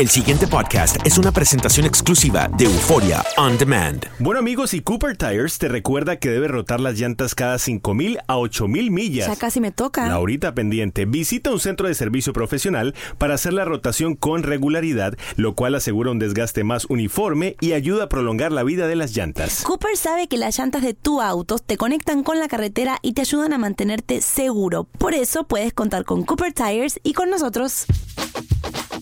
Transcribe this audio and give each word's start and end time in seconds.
El 0.00 0.08
siguiente 0.08 0.46
podcast 0.46 0.96
es 1.04 1.18
una 1.18 1.30
presentación 1.30 1.84
exclusiva 1.84 2.48
de 2.56 2.64
Euforia 2.64 3.22
On 3.36 3.58
Demand. 3.58 4.06
Bueno 4.18 4.38
amigos, 4.40 4.72
y 4.72 4.80
Cooper 4.80 5.14
Tires 5.14 5.58
te 5.58 5.68
recuerda 5.68 6.16
que 6.16 6.30
debe 6.30 6.48
rotar 6.48 6.80
las 6.80 6.98
llantas 6.98 7.34
cada 7.34 7.56
5.000 7.56 8.18
a 8.26 8.36
8.000 8.36 8.90
millas. 8.90 9.28
Ya 9.28 9.36
casi 9.36 9.60
me 9.60 9.72
toca. 9.72 10.08
Laurita 10.08 10.54
pendiente, 10.54 11.04
visita 11.04 11.50
un 11.50 11.60
centro 11.60 11.86
de 11.86 11.94
servicio 11.94 12.32
profesional 12.32 12.94
para 13.18 13.34
hacer 13.34 13.52
la 13.52 13.66
rotación 13.66 14.14
con 14.14 14.42
regularidad, 14.42 15.18
lo 15.36 15.54
cual 15.54 15.74
asegura 15.74 16.12
un 16.12 16.18
desgaste 16.18 16.64
más 16.64 16.86
uniforme 16.86 17.56
y 17.60 17.74
ayuda 17.74 18.04
a 18.04 18.08
prolongar 18.08 18.52
la 18.52 18.62
vida 18.62 18.86
de 18.86 18.96
las 18.96 19.14
llantas. 19.14 19.64
Cooper 19.64 19.98
sabe 19.98 20.28
que 20.28 20.38
las 20.38 20.56
llantas 20.56 20.80
de 20.80 20.94
tu 20.94 21.20
auto 21.20 21.58
te 21.58 21.76
conectan 21.76 22.22
con 22.22 22.38
la 22.38 22.48
carretera 22.48 23.00
y 23.02 23.12
te 23.12 23.20
ayudan 23.20 23.52
a 23.52 23.58
mantenerte 23.58 24.22
seguro. 24.22 24.84
Por 24.84 25.12
eso 25.12 25.44
puedes 25.44 25.74
contar 25.74 26.06
con 26.06 26.22
Cooper 26.24 26.54
Tires 26.54 26.98
y 27.02 27.12
con 27.12 27.28
nosotros. 27.28 27.84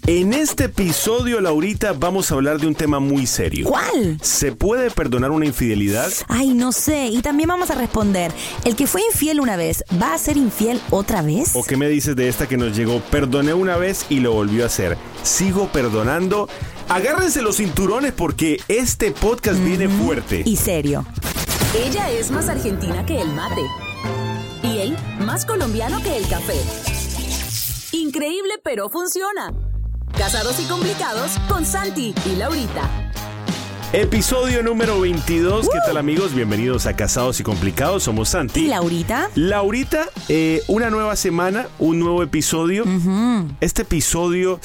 En 0.09 0.33
este 0.33 0.65
episodio, 0.65 1.39
Laurita, 1.39 1.93
vamos 1.93 2.31
a 2.31 2.35
hablar 2.37 2.59
de 2.59 2.67
un 2.67 2.75
tema 2.75 2.99
muy 2.99 3.27
serio. 3.27 3.69
¿Cuál? 3.69 4.19
¿Se 4.23 4.53
puede 4.53 4.91
perdonar 4.91 5.31
una 5.33 5.45
infidelidad? 5.45 6.11
Ay, 6.29 6.55
no 6.55 6.73
sé. 6.73 7.09
Y 7.09 7.21
también 7.21 7.51
vamos 7.51 7.71
a 7.71 7.75
responder, 7.75 8.33
¿el 8.65 8.75
que 8.75 8.87
fue 8.87 9.03
infiel 9.03 9.39
una 9.39 9.59
vez 9.59 9.85
va 10.01 10.15
a 10.15 10.19
ser 10.19 10.39
infiel 10.39 10.81
otra 10.89 11.21
vez? 11.21 11.51
¿O 11.53 11.63
qué 11.63 11.77
me 11.77 11.91
dices 11.91 12.17
de 12.17 12.27
esta 12.27 12.49
que 12.49 12.57
nos 12.57 12.75
llegó? 12.75 13.01
Perdoné 13.01 13.53
una 13.53 13.77
vez 13.77 14.07
y 14.09 14.21
lo 14.21 14.33
volvió 14.33 14.63
a 14.63 14.69
hacer. 14.69 14.97
Sigo 15.25 15.69
perdonando. 15.73 16.49
Agárrense 16.89 17.43
los 17.43 17.59
cinturones 17.59 18.15
porque 18.15 18.63
este 18.69 19.11
podcast 19.11 19.63
viene 19.63 19.91
fuerte. 19.91 20.43
Y 20.47 20.57
serio. 20.57 21.05
Ella 21.77 22.11
es 22.13 22.31
más 22.31 22.49
argentina 22.49 23.05
que 23.05 23.21
el 23.21 23.29
mate. 23.29 23.61
Y 24.63 24.79
él 24.79 24.97
más 25.21 25.45
colombiano 25.45 26.03
que 26.03 26.17
el 26.17 26.27
café. 26.29 26.57
Increíble, 27.93 28.55
pero 28.65 28.89
funciona. 28.89 29.53
Casados 30.19 30.59
y 30.59 30.65
complicados 30.65 31.39
con 31.49 31.65
Santi 31.65 32.13
y 32.27 32.35
Laurita. 32.35 32.91
Episodio 33.93 34.65
número 34.65 35.01
22. 35.01 35.69
¿Qué 35.69 35.79
tal 35.87 35.97
amigos? 35.97 36.35
Bienvenidos 36.35 36.87
a 36.87 36.97
Casados 36.97 37.39
y 37.39 37.45
Complicados. 37.45 38.03
Somos 38.03 38.31
Santi. 38.31 38.65
¿Y 38.65 38.67
Laurita? 38.67 39.31
Laurita, 39.37 40.09
eh, 40.29 40.65
una 40.67 40.91
nueva 40.91 41.15
semana, 41.15 41.69
un 41.79 42.01
nuevo 42.01 42.25
episodio. 42.25 42.85
Este 43.61 43.83
episodio 43.83 44.59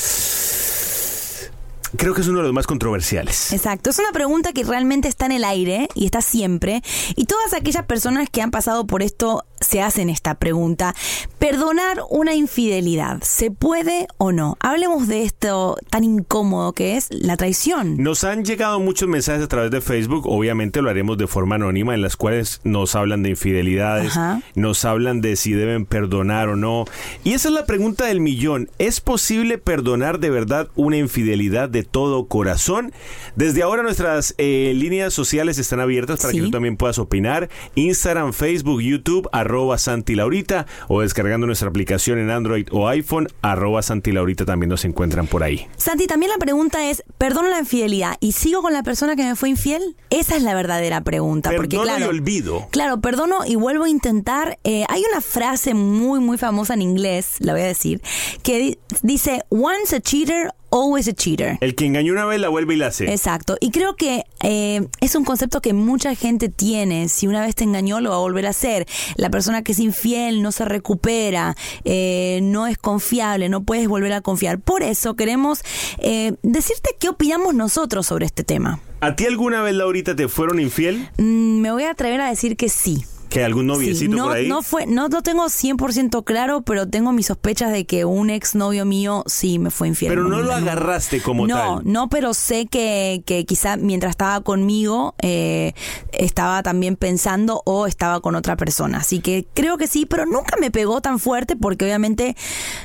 creo 1.97 2.14
que 2.14 2.22
es 2.22 2.28
uno 2.28 2.40
de 2.40 2.46
los 2.46 2.53
más 2.53 2.68
controversiales. 2.68 3.53
Exacto, 3.53 3.90
es 3.90 4.00
una 4.00 4.12
pregunta 4.12 4.52
que 4.53 4.64
realmente 4.64 5.08
está 5.08 5.25
en 5.25 5.34
el 5.34 5.44
aire 5.44 5.88
y 5.96 6.06
está 6.06 6.22
siempre. 6.22 6.81
Y 7.16 7.25
todas 7.25 7.53
aquellas 7.53 7.85
personas 7.85 8.30
que 8.30 8.41
han 8.41 8.52
pasado 8.52 8.88
por 8.88 9.03
esto 9.03 9.46
se 9.63 9.81
hacen 9.81 10.09
esta 10.09 10.35
pregunta. 10.35 10.96
Perdonar 11.40 12.01
una 12.09 12.35
infidelidad, 12.35 13.22
¿se 13.22 13.51
puede 13.51 14.07
o 14.18 14.31
no? 14.31 14.56
Hablemos 14.59 15.07
de 15.07 15.24
esto 15.24 15.78
tan 15.90 16.03
incómodo 16.03 16.74
que 16.74 16.96
es 16.96 17.07
la 17.12 17.35
traición. 17.38 17.97
Nos 17.97 18.23
han 18.23 18.46
llegado 18.46 18.79
muchos 18.79 19.09
mensajes 19.09 19.44
a 19.44 19.47
través 19.47 19.72
de 19.72 19.81
Facebook, 19.81 20.28
obviamente 20.28 20.81
lo 20.81 20.90
haremos 20.90 21.18
de 21.18 21.28
forma 21.28 21.56
anónima, 21.56 21.94
en 21.96 22.02
las 22.02 22.16
cuales 22.16 22.62
nos 22.63 22.96
hablan 22.96 23.23
de 23.23 23.29
infidelidades, 23.31 24.12
Ajá. 24.16 24.41
nos 24.56 24.85
hablan 24.85 25.22
de 25.22 25.35
si 25.35 25.53
deben 25.53 25.85
perdonar 25.85 26.50
o 26.50 26.56
no. 26.56 26.85
Y 27.23 27.34
esa 27.34 27.50
es 27.50 27.53
la 27.53 27.66
pregunta 27.66 28.06
del 28.06 28.19
millón. 28.19 28.69
¿Es 28.79 29.02
posible 29.02 29.57
perdonar 29.57 30.19
de 30.19 30.29
verdad 30.29 30.69
una 30.75 30.97
infidelidad 30.97 31.69
de 31.69 31.84
todo 31.84 32.28
corazón? 32.28 32.91
Desde 33.35 33.63
ahora 33.63 33.84
nuestras 33.84 34.35
eh, 34.38 34.72
líneas 34.75 35.13
sociales 35.13 35.57
están 35.57 35.79
abiertas 35.79 36.19
para 36.22 36.31
Sí. 36.31 36.38
que 36.40 36.44
tú 36.46 36.52
también 36.52 36.78
puedas 36.78 37.00
opinar. 37.00 37.50
Instagram, 37.75 38.34
Facebook, 38.34 38.81
YouTube, 38.81 39.28
arroba 39.31 39.53
Santi 39.78 40.16
Laurita 40.16 40.66
o 40.88 41.02
descargando 41.02 41.46
nuestra 41.47 41.69
aplicación 41.69 42.19
en 42.19 42.30
Android 42.30 42.68
o 42.72 42.88
iPhone, 42.88 43.28
arroba 43.41 43.81
Santi 43.81 44.12
Laurita 44.12 44.46
también 44.46 44.69
nos 44.69 44.84
encuentran 44.86 45.28
por 45.28 45.44
ahí. 45.44 45.68
Santi, 45.78 46.08
también 46.08 46.31
la 46.31 46.38
pregunta 46.38 46.90
es, 46.90 47.03
¿perdono 47.18 47.50
la 47.50 47.59
infidelidad 47.59 48.16
y 48.19 48.31
sigo 48.34 48.62
con 48.62 48.74
la 48.74 48.84
persona 48.84 49.16
que 49.16 49.24
me 49.24 49.36
fue 49.36 49.50
infiel? 49.50 49.96
Esa 50.09 50.36
es 50.36 50.44
la 50.44 50.56
verdadera 50.56 51.02
pregunta. 51.02 51.52
porque 51.56 51.78
Perdono 51.78 51.96
claro, 51.97 52.06
y 52.06 52.09
olvido. 52.09 52.68
Claro, 52.72 53.00
perdono 53.02 53.46
y 53.46 53.56
vuelvo 53.56 53.84
a 53.86 53.90
intentar. 53.90 54.58
Eh, 54.64 54.86
hay 54.90 55.03
una 55.12 55.22
frase 55.22 55.74
muy, 55.74 56.20
muy 56.20 56.38
famosa 56.38 56.74
en 56.74 56.81
inglés, 56.81 57.35
la 57.40 57.53
voy 57.53 57.62
a 57.62 57.66
decir, 57.68 58.02
que 58.44 58.58
di- 58.59 58.78
dice, 59.02 59.44
once 59.50 59.96
a 59.97 60.02
cheater, 60.02 60.53
always 60.73 61.08
a 61.08 61.14
cheater. 61.14 61.58
El 61.61 61.75
que 61.75 61.85
engañó 61.85 62.14
una 62.14 62.25
vez 62.25 62.41
la 62.41 62.49
vuelve 62.49 62.73
y 62.73 62.78
la 62.78 62.87
hace. 62.87 63.11
Exacto. 63.11 63.58
Y 63.59 63.72
creo 63.72 63.96
que 63.96 64.25
eh, 64.41 64.87
es 64.99 65.16
un 65.16 65.23
concepto 65.23 65.61
que 65.61 65.73
mucha 65.73 66.16
gente 66.16 66.49
tiene. 66.49 67.08
Si 67.08 67.28
una 67.28 67.41
vez 67.41 67.55
te 67.55 67.64
engañó, 67.64 68.02
lo 68.02 68.09
va 68.09 68.16
a 68.17 68.20
volver 68.20 68.47
a 68.47 68.49
hacer. 68.49 68.87
La 69.16 69.29
persona 69.29 69.64
que 69.64 69.73
es 69.73 69.79
infiel 69.79 70.41
no 70.41 70.52
se 70.52 70.66
recupera, 70.66 71.55
eh, 71.85 72.40
no 72.41 72.66
es 72.67 72.78
confiable, 72.78 73.49
no 73.49 73.64
puedes 73.64 73.87
volver 73.87 74.14
a 74.14 74.22
confiar. 74.22 74.59
Por 74.59 74.81
eso 74.81 75.16
queremos 75.16 75.61
eh, 75.99 76.34
decirte 76.41 76.96
qué 76.99 77.09
opinamos 77.09 77.53
nosotros 77.53 78.08
sobre 78.08 78.26
este 78.26 78.43
tema. 78.43 78.79
¿A 78.99 79.16
ti 79.16 79.26
alguna 79.26 79.61
vez, 79.61 79.76
Laurita, 79.76 80.16
te 80.16 80.28
fueron 80.28 80.59
infiel? 80.59 81.09
Mm, 81.17 81.59
me 81.59 81.72
voy 81.72 81.84
a 81.84 81.91
atrever 81.91 82.22
a 82.22 82.29
decir 82.29 82.55
que 82.55 82.69
sí. 82.69 83.05
¿Que 83.34 83.44
algún 83.44 83.66
noviecito 83.66 84.16
no, 84.16 84.26
por 84.26 84.34
ahí? 84.34 84.47
No, 84.47 84.62
fue, 84.62 84.85
no 84.85 85.08
lo 85.08 85.24
tengo 85.24 85.46
100% 85.46 86.24
claro, 86.24 86.62
pero 86.62 86.88
tengo 86.88 87.12
mis 87.12 87.26
sospechas 87.26 87.72
de 87.72 87.85
que 87.85 88.06
un 88.06 88.30
ex 88.30 88.53
novio 88.53 88.85
mío 88.85 89.24
sí 89.26 89.58
me 89.58 89.72
fue 89.72 89.88
infiel. 89.88 90.12
Pero 90.12 90.26
no 90.26 90.41
lo 90.41 90.53
agarraste 90.53 91.20
como 91.20 91.47
no, 91.47 91.56
tal. 91.56 91.68
No, 91.68 91.82
no, 91.84 92.09
pero 92.09 92.35
sé 92.35 92.68
que, 92.68 93.24
que 93.26 93.44
quizá 93.46 93.76
mientras 93.76 94.12
estaba 94.12 94.41
conmigo 94.41 95.16
eh, 95.20 95.74
estaba 96.12 96.62
también 96.62 96.96
pensando 96.96 97.64
o 97.66 97.88
estaba 97.88 98.22
con 98.22 98.35
otra 98.35 98.56
persona. 98.56 99.00
Así 99.00 99.20
que 99.20 99.47
creo 99.56 99.79
que 99.79 99.88
sí, 99.88 100.06
pero 100.06 100.28
nunca 100.28 100.56
me 100.62 100.70
pegó 100.70 101.02
tan 101.02 101.18
fuerte 101.18 101.56
porque 101.56 101.86
obviamente 101.86 102.36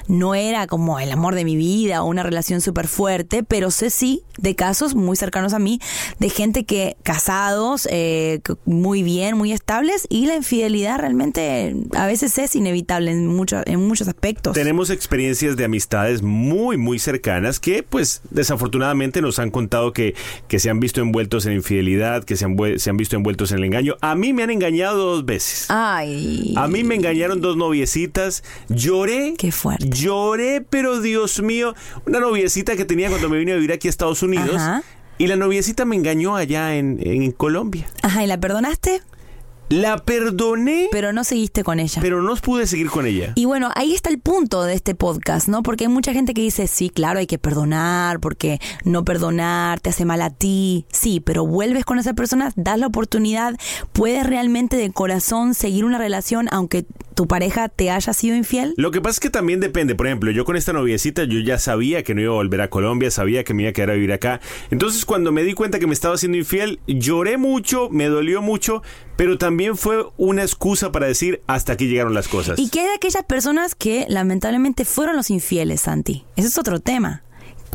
no 0.06 0.34
era 0.34 0.66
como 0.66 0.98
el 0.98 1.12
amor 1.12 1.34
de 1.34 1.44
mi 1.44 1.56
vida 1.56 2.02
o 2.02 2.06
una 2.06 2.22
relación 2.22 2.62
súper 2.62 2.88
fuerte, 2.88 3.42
pero 3.42 3.70
sé 3.70 3.90
sí 3.90 4.22
de 4.38 4.54
casos 4.54 4.94
muy 4.94 5.18
cercanos 5.18 5.52
a 5.52 5.58
mí 5.58 5.78
de 6.18 6.30
gente 6.30 6.64
que 6.64 6.96
casados, 7.02 7.86
eh, 7.90 8.40
muy 8.64 9.02
bien, 9.02 9.36
muy 9.36 9.52
estables 9.52 10.06
y 10.08 10.24
la 10.24 10.37
infidelidad 10.38 10.98
realmente 10.98 11.74
a 11.94 12.06
veces 12.06 12.38
es 12.38 12.56
inevitable 12.56 13.10
en, 13.10 13.26
mucho, 13.26 13.60
en 13.66 13.86
muchos 13.86 14.08
aspectos. 14.08 14.54
Tenemos 14.54 14.90
experiencias 14.90 15.56
de 15.56 15.64
amistades 15.64 16.22
muy, 16.22 16.76
muy 16.76 16.98
cercanas 16.98 17.60
que, 17.60 17.82
pues, 17.82 18.22
desafortunadamente 18.30 19.20
nos 19.20 19.38
han 19.38 19.50
contado 19.50 19.92
que, 19.92 20.14
que 20.48 20.58
se 20.58 20.70
han 20.70 20.80
visto 20.80 21.00
envueltos 21.00 21.46
en 21.46 21.52
infidelidad, 21.52 22.24
que 22.24 22.36
se 22.36 22.44
han, 22.44 22.56
se 22.76 22.90
han 22.90 22.96
visto 22.96 23.16
envueltos 23.16 23.52
en 23.52 23.58
el 23.58 23.64
engaño. 23.64 23.96
A 24.00 24.14
mí 24.14 24.32
me 24.32 24.42
han 24.42 24.50
engañado 24.50 24.96
dos 24.96 25.24
veces. 25.24 25.66
Ay. 25.68 26.54
A 26.56 26.66
mí 26.68 26.84
me 26.84 26.94
engañaron 26.94 27.40
dos 27.40 27.56
noviecitas. 27.56 28.42
Lloré. 28.68 29.34
Qué 29.36 29.52
fuerte. 29.52 29.88
Lloré, 29.90 30.64
pero 30.68 31.00
Dios 31.00 31.42
mío. 31.42 31.74
Una 32.06 32.20
noviecita 32.20 32.76
que 32.76 32.84
tenía 32.84 33.08
cuando 33.08 33.28
me 33.28 33.38
vine 33.38 33.52
a 33.52 33.56
vivir 33.56 33.72
aquí 33.72 33.88
a 33.88 33.90
Estados 33.90 34.22
Unidos. 34.22 34.56
Ajá. 34.56 34.82
Y 35.18 35.26
la 35.26 35.34
noviecita 35.34 35.84
me 35.84 35.96
engañó 35.96 36.36
allá 36.36 36.76
en, 36.76 37.00
en 37.02 37.32
Colombia. 37.32 37.88
Ajá, 38.02 38.22
¿y 38.22 38.28
la 38.28 38.38
perdonaste? 38.38 39.02
La 39.70 39.98
perdoné. 39.98 40.88
Pero 40.90 41.12
no 41.12 41.24
seguiste 41.24 41.62
con 41.62 41.78
ella. 41.78 42.00
Pero 42.00 42.22
no 42.22 42.34
pude 42.36 42.66
seguir 42.66 42.88
con 42.88 43.06
ella. 43.06 43.32
Y 43.34 43.44
bueno, 43.44 43.70
ahí 43.74 43.92
está 43.92 44.08
el 44.08 44.18
punto 44.18 44.64
de 44.64 44.72
este 44.72 44.94
podcast, 44.94 45.46
¿no? 45.48 45.62
Porque 45.62 45.84
hay 45.84 45.90
mucha 45.90 46.14
gente 46.14 46.32
que 46.32 46.40
dice, 46.40 46.66
sí, 46.66 46.88
claro, 46.88 47.18
hay 47.18 47.26
que 47.26 47.38
perdonar, 47.38 48.18
porque 48.18 48.60
no 48.84 49.04
perdonar 49.04 49.80
te 49.80 49.90
hace 49.90 50.06
mal 50.06 50.22
a 50.22 50.30
ti. 50.30 50.86
Sí, 50.90 51.20
pero 51.20 51.46
vuelves 51.46 51.84
con 51.84 51.98
esa 51.98 52.14
persona, 52.14 52.50
das 52.56 52.78
la 52.78 52.86
oportunidad, 52.86 53.56
puedes 53.92 54.26
realmente 54.26 54.78
de 54.78 54.90
corazón 54.90 55.52
seguir 55.52 55.84
una 55.84 55.98
relación 55.98 56.48
aunque 56.50 56.86
tu 57.14 57.26
pareja 57.26 57.68
te 57.68 57.90
haya 57.90 58.12
sido 58.12 58.36
infiel. 58.36 58.74
Lo 58.76 58.90
que 58.90 59.00
pasa 59.00 59.16
es 59.16 59.20
que 59.20 59.30
también 59.30 59.60
depende. 59.60 59.94
Por 59.96 60.06
ejemplo, 60.06 60.30
yo 60.30 60.44
con 60.44 60.56
esta 60.56 60.72
noviecita, 60.72 61.24
yo 61.24 61.40
ya 61.40 61.58
sabía 61.58 62.04
que 62.04 62.14
no 62.14 62.20
iba 62.20 62.30
a 62.30 62.36
volver 62.36 62.60
a 62.60 62.70
Colombia, 62.70 63.10
sabía 63.10 63.44
que 63.44 63.54
me 63.54 63.64
iba 63.64 63.70
a 63.70 63.72
quedar 63.72 63.90
a 63.90 63.94
vivir 63.94 64.12
acá. 64.12 64.40
Entonces, 64.70 65.04
cuando 65.04 65.32
me 65.32 65.42
di 65.42 65.52
cuenta 65.52 65.78
que 65.78 65.86
me 65.86 65.94
estaba 65.94 66.14
haciendo 66.14 66.38
infiel, 66.38 66.80
lloré 66.86 67.36
mucho, 67.36 67.88
me 67.90 68.06
dolió 68.06 68.40
mucho, 68.40 68.82
pero 69.18 69.36
también 69.36 69.76
fue 69.76 70.06
una 70.16 70.42
excusa 70.42 70.92
para 70.92 71.08
decir 71.08 71.42
hasta 71.48 71.72
aquí 71.72 71.88
llegaron 71.88 72.14
las 72.14 72.28
cosas. 72.28 72.56
Y 72.56 72.70
que 72.70 72.82
hay 72.82 72.94
aquellas 72.94 73.24
personas 73.24 73.74
que 73.74 74.06
lamentablemente 74.08 74.84
fueron 74.84 75.16
los 75.16 75.28
infieles, 75.30 75.80
Santi. 75.80 76.24
Ese 76.36 76.46
es 76.46 76.56
otro 76.56 76.78
tema. 76.78 77.24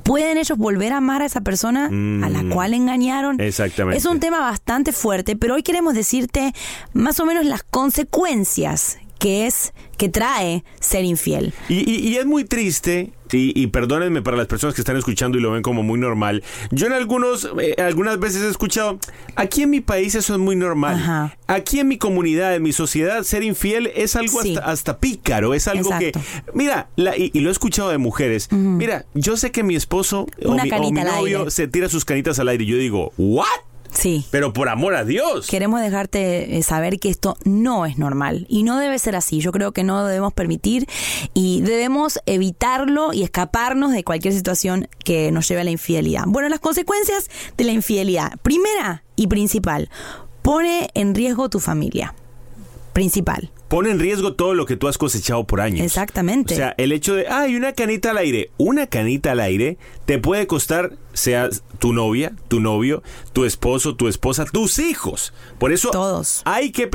¿Pueden 0.05 0.37
ellos 0.37 0.57
volver 0.57 0.93
a 0.93 0.97
amar 0.97 1.21
a 1.21 1.25
esa 1.25 1.41
persona 1.41 1.87
a 1.87 2.29
la 2.29 2.45
cual 2.49 2.73
engañaron? 2.73 3.41
Exactamente. 3.41 3.97
Es 3.97 4.05
un 4.05 4.21
tema 4.21 4.39
bastante 4.39 4.93
fuerte, 4.93 5.35
pero 5.35 5.55
hoy 5.55 5.63
queremos 5.63 5.95
decirte 5.95 6.53
más 6.93 7.19
o 7.19 7.25
menos 7.25 7.43
las 7.43 7.63
consecuencias 7.63 8.99
que 9.19 9.47
es 9.47 9.73
que 9.97 10.09
trae 10.09 10.63
ser 10.79 11.05
infiel. 11.05 11.53
Y, 11.69 11.89
y, 11.89 12.07
y 12.09 12.17
es 12.17 12.25
muy 12.25 12.43
triste, 12.43 13.11
y, 13.31 13.59
y, 13.59 13.67
perdónenme 13.67 14.21
para 14.21 14.37
las 14.37 14.45
personas 14.47 14.75
que 14.75 14.81
están 14.81 14.95
escuchando 14.97 15.37
y 15.37 15.41
lo 15.41 15.51
ven 15.51 15.63
como 15.63 15.81
muy 15.81 15.97
normal. 15.99 16.43
Yo 16.71 16.85
en 16.87 16.93
algunos, 16.93 17.49
eh, 17.59 17.73
algunas 17.81 18.19
veces 18.19 18.43
he 18.43 18.49
escuchado, 18.49 18.99
aquí 19.35 19.63
en 19.63 19.71
mi 19.71 19.81
país 19.81 20.13
eso 20.13 20.33
es 20.33 20.39
muy 20.39 20.55
normal. 20.55 20.95
Ajá. 20.95 21.37
Aquí 21.47 21.79
en 21.79 21.87
mi 21.87 21.97
comunidad, 21.97 22.53
en 22.55 22.61
mi 22.63 22.73
sociedad, 22.73 23.23
ser 23.23 23.41
infiel 23.43 23.91
es 23.95 24.15
algo 24.15 24.41
Sí. 24.41 24.55
hasta, 24.55 24.69
hasta 24.71 24.97
pícaro, 24.99 25.53
es 25.53 25.67
algo 25.67 25.91
Exacto. 25.93 26.19
que, 26.19 26.51
mira, 26.53 26.89
la- 26.95 27.17
y, 27.17 27.31
lo 27.39 27.49
he 27.49 27.51
escuchado 27.51 27.89
de 27.89 27.97
mujeres, 27.97 28.49
mira, 28.51 29.05
yo 29.15 29.35
sé 29.37 29.51
que 29.51 29.63
mi 29.63 29.75
esposo 29.75 30.27
o 30.45 30.53
mi, 30.53 30.69
o 30.71 30.91
novio 30.91 31.39
aire. 31.39 31.51
se 31.51 31.67
tira 31.67 31.89
sus 31.89 32.05
canitas 32.05 32.37
al 32.39 32.49
aire 32.49 32.65
y 32.65 32.67
yo 32.67 32.77
digo, 32.77 33.13
¿what? 33.17 33.47
Sí. 33.93 34.25
Pero 34.31 34.53
por 34.53 34.69
amor 34.69 34.95
a 34.95 35.05
Dios. 35.05 35.47
Queremos 35.47 35.81
dejarte 35.81 36.57
eh, 36.57 36.63
saber 36.63 36.99
que 36.99 37.09
esto 37.09 37.37
no 37.45 37.85
es 37.85 37.97
normal 37.97 38.45
y 38.49 38.63
no 38.63 38.79
debe 38.79 38.99
ser 38.99 39.15
así. 39.15 39.39
Yo 39.39 39.51
creo 39.51 39.71
que 39.71 39.83
no 39.83 40.01
lo 40.01 40.07
debemos 40.07 40.33
permitir 40.33 40.87
y 41.33 41.61
debemos 41.61 42.19
evitarlo 42.25 43.13
y 43.13 43.23
escaparnos 43.23 43.91
de 43.91 44.03
cualquier 44.03 44.33
situación 44.33 44.87
que 45.03 45.31
nos 45.31 45.47
lleve 45.47 45.61
a 45.61 45.63
la 45.63 45.71
infidelidad. 45.71 46.23
Bueno, 46.27 46.49
las 46.49 46.59
consecuencias 46.59 47.29
de 47.57 47.63
la 47.63 47.71
infidelidad. 47.71 48.33
Primera 48.41 49.03
y 49.15 49.27
principal, 49.27 49.89
pone 50.41 50.89
en 50.93 51.15
riesgo 51.15 51.49
tu 51.49 51.59
familia. 51.59 52.13
Principal. 52.93 53.51
Pone 53.69 53.89
en 53.89 53.99
riesgo 53.99 54.35
todo 54.35 54.53
lo 54.53 54.67
que 54.67 54.77
tú 54.77 54.87
has 54.87 54.99
cosechado 54.99 55.45
por 55.45 55.59
años. 55.59 55.83
Exactamente. 55.83 56.53
O 56.53 56.57
sea, 56.57 56.75
el 56.77 56.91
hecho 56.91 57.15
de, 57.15 57.27
ay, 57.27 57.55
una 57.55 57.73
canita 57.73 58.11
al 58.11 58.17
aire. 58.19 58.51
Una 58.57 58.85
canita 58.85 59.31
al 59.31 59.39
aire 59.39 59.77
te 60.05 60.19
puede 60.19 60.45
costar, 60.45 60.91
sea 61.13 61.49
tu 61.79 61.93
novia, 61.93 62.33
tu 62.47 62.59
novio, 62.59 63.03
tu 63.33 63.45
esposo, 63.45 63.95
tu 63.95 64.07
esposa, 64.07 64.45
tus 64.45 64.79
hijos. 64.79 65.33
Por 65.59 65.71
eso 65.71 65.91
Todos. 65.91 66.41
hay 66.45 66.71
que... 66.71 66.89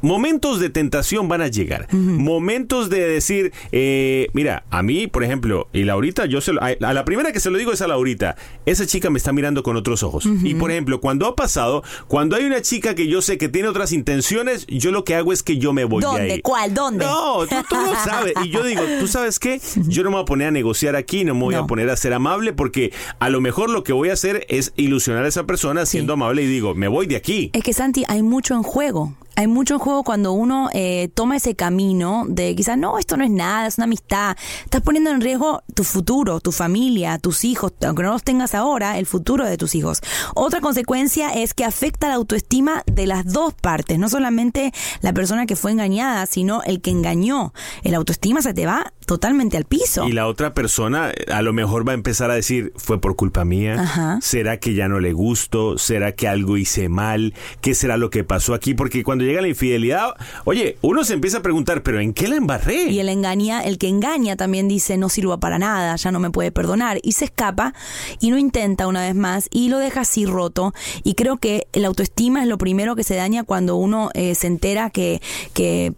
Momentos 0.00 0.60
de 0.60 0.70
tentación 0.70 1.28
van 1.28 1.42
a 1.42 1.48
llegar. 1.48 1.86
Momentos 1.92 2.90
de 2.90 3.06
decir, 3.08 3.52
eh, 3.72 4.28
mira, 4.32 4.64
a 4.70 4.82
mí, 4.82 5.06
por 5.06 5.24
ejemplo, 5.24 5.68
y 5.72 5.84
Laurita, 5.84 6.26
yo 6.26 6.40
se 6.40 6.52
lo- 6.52 6.62
a 6.62 6.72
a 6.82 6.92
la 6.94 7.04
primera 7.04 7.32
que 7.32 7.40
se 7.40 7.50
lo 7.50 7.58
digo 7.58 7.72
es 7.72 7.80
a 7.82 7.86
Laurita. 7.88 8.36
Esa 8.66 8.86
chica 8.86 9.10
me 9.10 9.18
está 9.18 9.32
mirando 9.32 9.62
con 9.62 9.76
otros 9.76 10.02
ojos. 10.02 10.24
Y 10.42 10.54
por 10.54 10.70
ejemplo, 10.70 11.00
cuando 11.00 11.26
ha 11.26 11.36
pasado, 11.36 11.82
cuando 12.08 12.36
hay 12.36 12.44
una 12.44 12.62
chica 12.62 12.94
que 12.94 13.06
yo 13.08 13.22
sé 13.22 13.38
que 13.38 13.48
tiene 13.48 13.68
otras 13.68 13.92
intenciones, 13.92 14.66
yo 14.66 14.90
lo 14.92 15.04
que 15.04 15.14
hago 15.14 15.32
es 15.32 15.42
que 15.42 15.58
yo 15.58 15.72
me 15.72 15.84
voy 15.84 16.00
de 16.02 16.06
¿Dónde? 16.06 16.32
ahí. 16.34 16.40
¿Cuál? 16.42 16.74
¿Dónde? 16.74 17.04
No, 17.04 17.46
tú, 17.46 17.56
tú 17.68 17.76
lo 17.76 17.94
sabes. 17.94 18.34
Y 18.44 18.50
yo 18.50 18.62
digo, 18.64 18.82
¿tú 19.00 19.06
sabes 19.08 19.38
qué? 19.38 19.60
Yo 19.92 20.02
no 20.04 20.10
me 20.10 20.16
voy 20.16 20.22
a 20.22 20.26
poner 20.26 20.48
a 20.48 20.50
negociar 20.50 20.96
aquí, 20.96 21.24
no 21.24 21.34
me 21.34 21.40
voy 21.42 21.54
No. 21.54 21.62
a 21.62 21.66
poner 21.66 21.90
a 21.90 21.96
ser 21.96 22.12
amable 22.14 22.52
porque 22.52 22.92
a 23.18 23.28
lo 23.28 23.40
mejor 23.40 23.61
lo 23.70 23.84
que 23.84 23.92
voy 23.92 24.10
a 24.10 24.14
hacer 24.14 24.46
es 24.48 24.72
ilusionar 24.76 25.24
a 25.24 25.28
esa 25.28 25.44
persona 25.44 25.86
siendo 25.86 26.14
amable 26.14 26.42
y 26.42 26.46
digo, 26.46 26.74
me 26.74 26.88
voy 26.88 27.06
de 27.06 27.16
aquí. 27.16 27.50
Es 27.52 27.62
que 27.62 27.72
Santi, 27.72 28.04
hay 28.08 28.22
mucho 28.22 28.54
en 28.54 28.62
juego. 28.62 29.14
Hay 29.34 29.46
mucho 29.46 29.74
en 29.74 29.80
juego 29.80 30.04
cuando 30.04 30.32
uno 30.32 30.68
eh, 30.74 31.08
toma 31.14 31.36
ese 31.36 31.54
camino 31.54 32.26
de 32.28 32.54
quizás, 32.54 32.76
no, 32.76 32.98
esto 32.98 33.16
no 33.16 33.24
es 33.24 33.30
nada, 33.30 33.66
es 33.66 33.78
una 33.78 33.84
amistad. 33.84 34.36
Estás 34.64 34.82
poniendo 34.82 35.10
en 35.10 35.22
riesgo 35.22 35.62
tu 35.74 35.84
futuro, 35.84 36.38
tu 36.40 36.52
familia, 36.52 37.18
tus 37.18 37.44
hijos, 37.44 37.72
aunque 37.86 38.02
no 38.02 38.12
los 38.12 38.24
tengas 38.24 38.54
ahora, 38.54 38.98
el 38.98 39.06
futuro 39.06 39.46
de 39.46 39.56
tus 39.56 39.74
hijos. 39.74 40.02
Otra 40.34 40.60
consecuencia 40.60 41.30
es 41.32 41.54
que 41.54 41.64
afecta 41.64 42.08
la 42.08 42.14
autoestima 42.14 42.82
de 42.84 43.06
las 43.06 43.24
dos 43.32 43.54
partes, 43.54 43.98
no 43.98 44.10
solamente 44.10 44.72
la 45.00 45.14
persona 45.14 45.46
que 45.46 45.56
fue 45.56 45.70
engañada, 45.70 46.26
sino 46.26 46.62
el 46.64 46.82
que 46.82 46.90
engañó. 46.90 47.54
El 47.84 47.94
autoestima 47.94 48.42
se 48.42 48.52
te 48.52 48.66
va 48.66 48.92
totalmente 49.06 49.56
al 49.56 49.64
piso. 49.64 50.06
Y 50.06 50.12
la 50.12 50.26
otra 50.26 50.54
persona 50.54 51.12
a 51.32 51.42
lo 51.42 51.52
mejor 51.52 51.86
va 51.86 51.92
a 51.92 51.94
empezar 51.94 52.30
a 52.30 52.34
decir, 52.34 52.72
fue 52.76 53.00
por 53.00 53.16
culpa 53.16 53.44
mía, 53.44 53.76
Ajá. 53.80 54.18
será 54.22 54.58
que 54.58 54.74
ya 54.74 54.88
no 54.88 55.00
le 55.00 55.12
gusto, 55.12 55.78
será 55.78 56.12
que 56.12 56.28
algo 56.28 56.56
hice 56.56 56.88
mal, 56.88 57.34
qué 57.60 57.74
será 57.74 57.96
lo 57.96 58.10
que 58.10 58.24
pasó 58.24 58.54
aquí, 58.54 58.74
porque 58.74 59.02
cuando 59.04 59.24
llega 59.24 59.40
la 59.40 59.48
infidelidad, 59.48 60.14
oye, 60.44 60.78
uno 60.82 61.04
se 61.04 61.14
empieza 61.14 61.38
a 61.38 61.42
preguntar, 61.42 61.82
pero 61.82 62.00
¿en 62.00 62.12
qué 62.12 62.28
la 62.28 62.36
embarré? 62.36 62.90
Y 62.90 63.00
el 63.00 63.08
engaña, 63.08 63.62
el 63.62 63.78
que 63.78 63.88
engaña 63.88 64.36
también 64.36 64.68
dice 64.68 64.96
no 64.96 65.08
sirvo 65.08 65.38
para 65.38 65.58
nada, 65.58 65.96
ya 65.96 66.12
no 66.12 66.20
me 66.20 66.30
puede 66.30 66.52
perdonar 66.52 66.98
y 67.02 67.12
se 67.12 67.26
escapa 67.26 67.74
y 68.20 68.30
no 68.30 68.38
intenta 68.38 68.86
una 68.86 69.02
vez 69.02 69.14
más 69.14 69.48
y 69.50 69.68
lo 69.68 69.78
deja 69.78 70.00
así 70.00 70.26
roto. 70.26 70.72
Y 71.02 71.14
creo 71.14 71.36
que 71.36 71.66
la 71.72 71.88
autoestima 71.88 72.42
es 72.42 72.48
lo 72.48 72.58
primero 72.58 72.96
que 72.96 73.04
se 73.04 73.14
daña 73.14 73.44
cuando 73.44 73.76
uno 73.76 74.10
eh, 74.14 74.34
se 74.34 74.46
entera 74.46 74.90
que, 74.90 75.20
que 75.54 75.92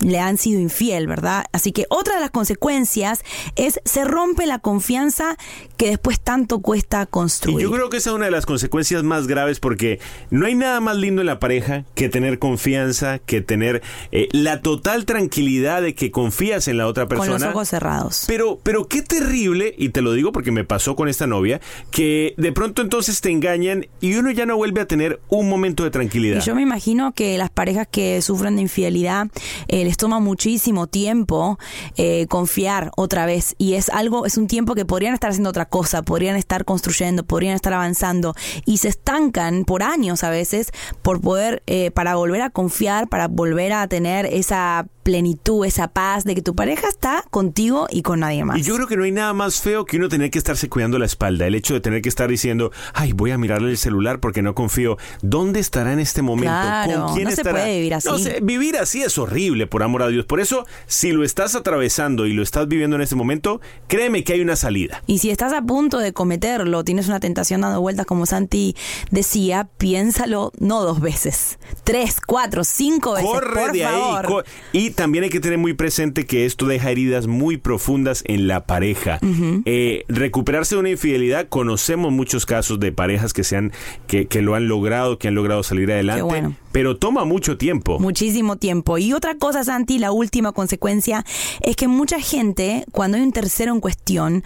le 0.00 0.18
han 0.18 0.38
sido 0.38 0.60
infiel, 0.60 1.06
¿verdad? 1.06 1.44
Así 1.52 1.72
que 1.72 1.86
otra 1.90 2.14
de 2.14 2.20
las 2.20 2.30
consecuencias 2.40 3.22
es 3.56 3.80
se 3.84 4.04
rompe 4.04 4.46
la 4.46 4.58
confianza 4.58 5.36
que 5.76 5.88
después 5.90 6.20
tanto 6.20 6.60
cuesta 6.60 7.02
Y 7.02 7.06
construir. 7.06 7.60
yo 7.60 7.70
creo 7.70 7.90
que 7.90 7.98
esa 7.98 8.10
es 8.10 8.16
una 8.16 8.24
de 8.26 8.30
las 8.30 8.46
consecuencias 8.46 9.02
más 9.02 9.26
graves 9.26 9.60
porque 9.60 10.00
no 10.30 10.46
hay 10.46 10.54
nada 10.54 10.80
más 10.80 10.96
lindo 10.96 11.20
en 11.22 11.26
la 11.26 11.38
pareja 11.38 11.84
que 11.94 12.08
tener 12.08 12.38
confianza, 12.38 13.18
que 13.18 13.40
tener 13.40 13.82
eh, 14.12 14.28
la 14.32 14.62
total 14.62 15.04
tranquilidad 15.04 15.82
de 15.82 15.94
que 15.94 16.10
confías 16.10 16.66
en 16.68 16.78
la 16.78 16.86
otra 16.86 17.06
con 17.06 17.18
persona. 17.18 17.46
los 17.46 17.54
ojos 17.54 17.68
cerrados. 17.68 18.24
Pero, 18.26 18.58
pero 18.62 18.88
qué 18.88 19.02
terrible, 19.02 19.74
y 19.76 19.90
te 19.90 20.00
lo 20.02 20.12
digo 20.12 20.32
porque 20.32 20.50
me 20.50 20.64
pasó 20.64 20.96
con 20.96 21.08
esta 21.08 21.26
novia, 21.26 21.60
que 21.90 22.34
de 22.36 22.52
pronto 22.52 22.82
entonces 22.82 23.20
te 23.20 23.30
engañan 23.30 23.86
y 24.00 24.14
uno 24.14 24.30
ya 24.30 24.46
no 24.46 24.56
vuelve 24.56 24.80
a 24.80 24.86
tener 24.86 25.20
un 25.28 25.48
momento 25.48 25.84
de 25.84 25.90
tranquilidad. 25.90 26.38
Y 26.42 26.46
yo 26.46 26.54
me 26.54 26.62
imagino 26.62 27.12
que 27.12 27.36
las 27.38 27.50
parejas 27.50 27.86
que 27.90 28.22
sufren 28.22 28.56
de 28.56 28.62
infidelidad 28.62 29.28
eh, 29.68 29.84
les 29.84 29.96
toma 29.96 30.20
muchísimo 30.20 30.86
tiempo 30.86 31.58
eh, 31.96 32.26
confiar 32.30 32.92
otra 32.96 33.26
vez. 33.26 33.54
Y 33.58 33.74
es 33.74 33.90
algo, 33.90 34.24
es 34.24 34.38
un 34.38 34.46
tiempo 34.46 34.74
que 34.74 34.86
podrían 34.86 35.12
estar 35.12 35.28
haciendo 35.28 35.50
otra 35.50 35.66
cosa, 35.66 36.02
podrían 36.02 36.36
estar 36.36 36.64
construyendo, 36.64 37.24
podrían 37.24 37.56
estar 37.56 37.74
avanzando. 37.74 38.34
Y 38.64 38.78
se 38.78 38.88
estancan 38.88 39.66
por 39.66 39.82
años 39.82 40.24
a 40.24 40.30
veces 40.30 40.70
por 41.02 41.20
poder, 41.20 41.62
eh, 41.66 41.90
para 41.90 42.14
volver 42.14 42.40
a 42.40 42.48
confiar, 42.48 43.08
para 43.08 43.28
volver 43.28 43.74
a 43.74 43.86
tener 43.88 44.24
esa 44.24 44.86
plenitud, 45.10 45.66
esa 45.66 45.88
paz 45.88 46.22
de 46.22 46.36
que 46.36 46.40
tu 46.42 46.54
pareja 46.54 46.86
está 46.88 47.24
contigo 47.32 47.88
y 47.90 48.02
con 48.02 48.20
nadie 48.20 48.44
más. 48.44 48.58
Y 48.58 48.62
yo 48.62 48.76
creo 48.76 48.86
que 48.86 48.96
no 48.96 49.02
hay 49.02 49.10
nada 49.10 49.32
más 49.32 49.60
feo 49.60 49.84
que 49.84 49.96
uno 49.96 50.08
tener 50.08 50.30
que 50.30 50.38
estarse 50.38 50.68
cuidando 50.68 51.00
la 51.00 51.06
espalda. 51.06 51.48
El 51.48 51.56
hecho 51.56 51.74
de 51.74 51.80
tener 51.80 52.00
que 52.00 52.08
estar 52.08 52.30
diciendo, 52.30 52.70
ay, 52.94 53.12
voy 53.12 53.32
a 53.32 53.38
mirarle 53.38 53.70
el 53.72 53.76
celular 53.76 54.20
porque 54.20 54.40
no 54.40 54.54
confío. 54.54 54.98
¿Dónde 55.20 55.58
estará 55.58 55.92
en 55.92 55.98
este 55.98 56.22
momento? 56.22 56.52
Claro, 56.52 57.06
¿Con 57.06 57.14
quién 57.14 57.24
no 57.24 57.30
se 57.30 57.40
estará? 57.40 57.58
puede 57.58 57.74
vivir 57.76 57.94
así. 57.94 58.08
No 58.08 58.18
sé, 58.18 58.38
vivir 58.40 58.76
así 58.76 59.02
es 59.02 59.18
horrible, 59.18 59.66
por 59.66 59.82
amor 59.82 60.04
a 60.04 60.08
Dios. 60.08 60.26
Por 60.26 60.38
eso, 60.38 60.64
si 60.86 61.10
lo 61.10 61.24
estás 61.24 61.56
atravesando 61.56 62.26
y 62.26 62.32
lo 62.32 62.44
estás 62.44 62.68
viviendo 62.68 62.94
en 62.94 63.02
este 63.02 63.16
momento, 63.16 63.60
créeme 63.88 64.22
que 64.22 64.34
hay 64.34 64.40
una 64.42 64.54
salida. 64.54 65.02
Y 65.08 65.18
si 65.18 65.30
estás 65.30 65.52
a 65.52 65.62
punto 65.62 65.98
de 65.98 66.12
cometerlo, 66.12 66.84
tienes 66.84 67.08
una 67.08 67.18
tentación 67.18 67.62
dando 67.62 67.80
vueltas, 67.80 68.06
como 68.06 68.26
Santi 68.26 68.76
decía, 69.10 69.68
piénsalo 69.76 70.52
no 70.60 70.82
dos 70.84 71.00
veces, 71.00 71.58
tres, 71.82 72.18
cuatro, 72.24 72.62
cinco 72.62 73.14
veces. 73.14 73.28
Corre 73.28 73.60
por 73.60 73.72
de 73.72 73.82
favor. 73.82 74.24
ahí. 74.24 74.32
co- 74.32 74.42
y 74.72 74.90
también 75.00 75.24
hay 75.24 75.30
que 75.30 75.40
tener 75.40 75.56
muy 75.56 75.72
presente 75.72 76.26
que 76.26 76.44
esto 76.44 76.66
deja 76.66 76.90
heridas 76.90 77.26
muy 77.26 77.56
profundas 77.56 78.22
en 78.26 78.46
la 78.46 78.66
pareja. 78.66 79.18
Eh, 79.64 80.04
recuperarse 80.08 80.74
de 80.74 80.80
una 80.80 80.90
infidelidad, 80.90 81.48
conocemos 81.48 82.12
muchos 82.12 82.44
casos 82.44 82.78
de 82.80 82.92
parejas 82.92 83.32
que, 83.32 83.42
se 83.42 83.56
han, 83.56 83.72
que, 84.06 84.26
que 84.26 84.42
lo 84.42 84.54
han 84.56 84.68
logrado, 84.68 85.18
que 85.18 85.28
han 85.28 85.34
logrado 85.34 85.62
salir 85.62 85.90
adelante, 85.90 86.20
bueno. 86.20 86.54
pero 86.70 86.98
toma 86.98 87.24
mucho 87.24 87.56
tiempo. 87.56 87.98
Muchísimo 87.98 88.56
tiempo. 88.56 88.98
Y 88.98 89.14
otra 89.14 89.36
cosa, 89.36 89.64
Santi, 89.64 89.98
la 89.98 90.12
última 90.12 90.52
consecuencia 90.52 91.24
es 91.62 91.76
que 91.76 91.88
mucha 91.88 92.20
gente, 92.20 92.84
cuando 92.92 93.16
hay 93.16 93.22
un 93.22 93.32
tercero 93.32 93.72
en 93.72 93.80
cuestión, 93.80 94.44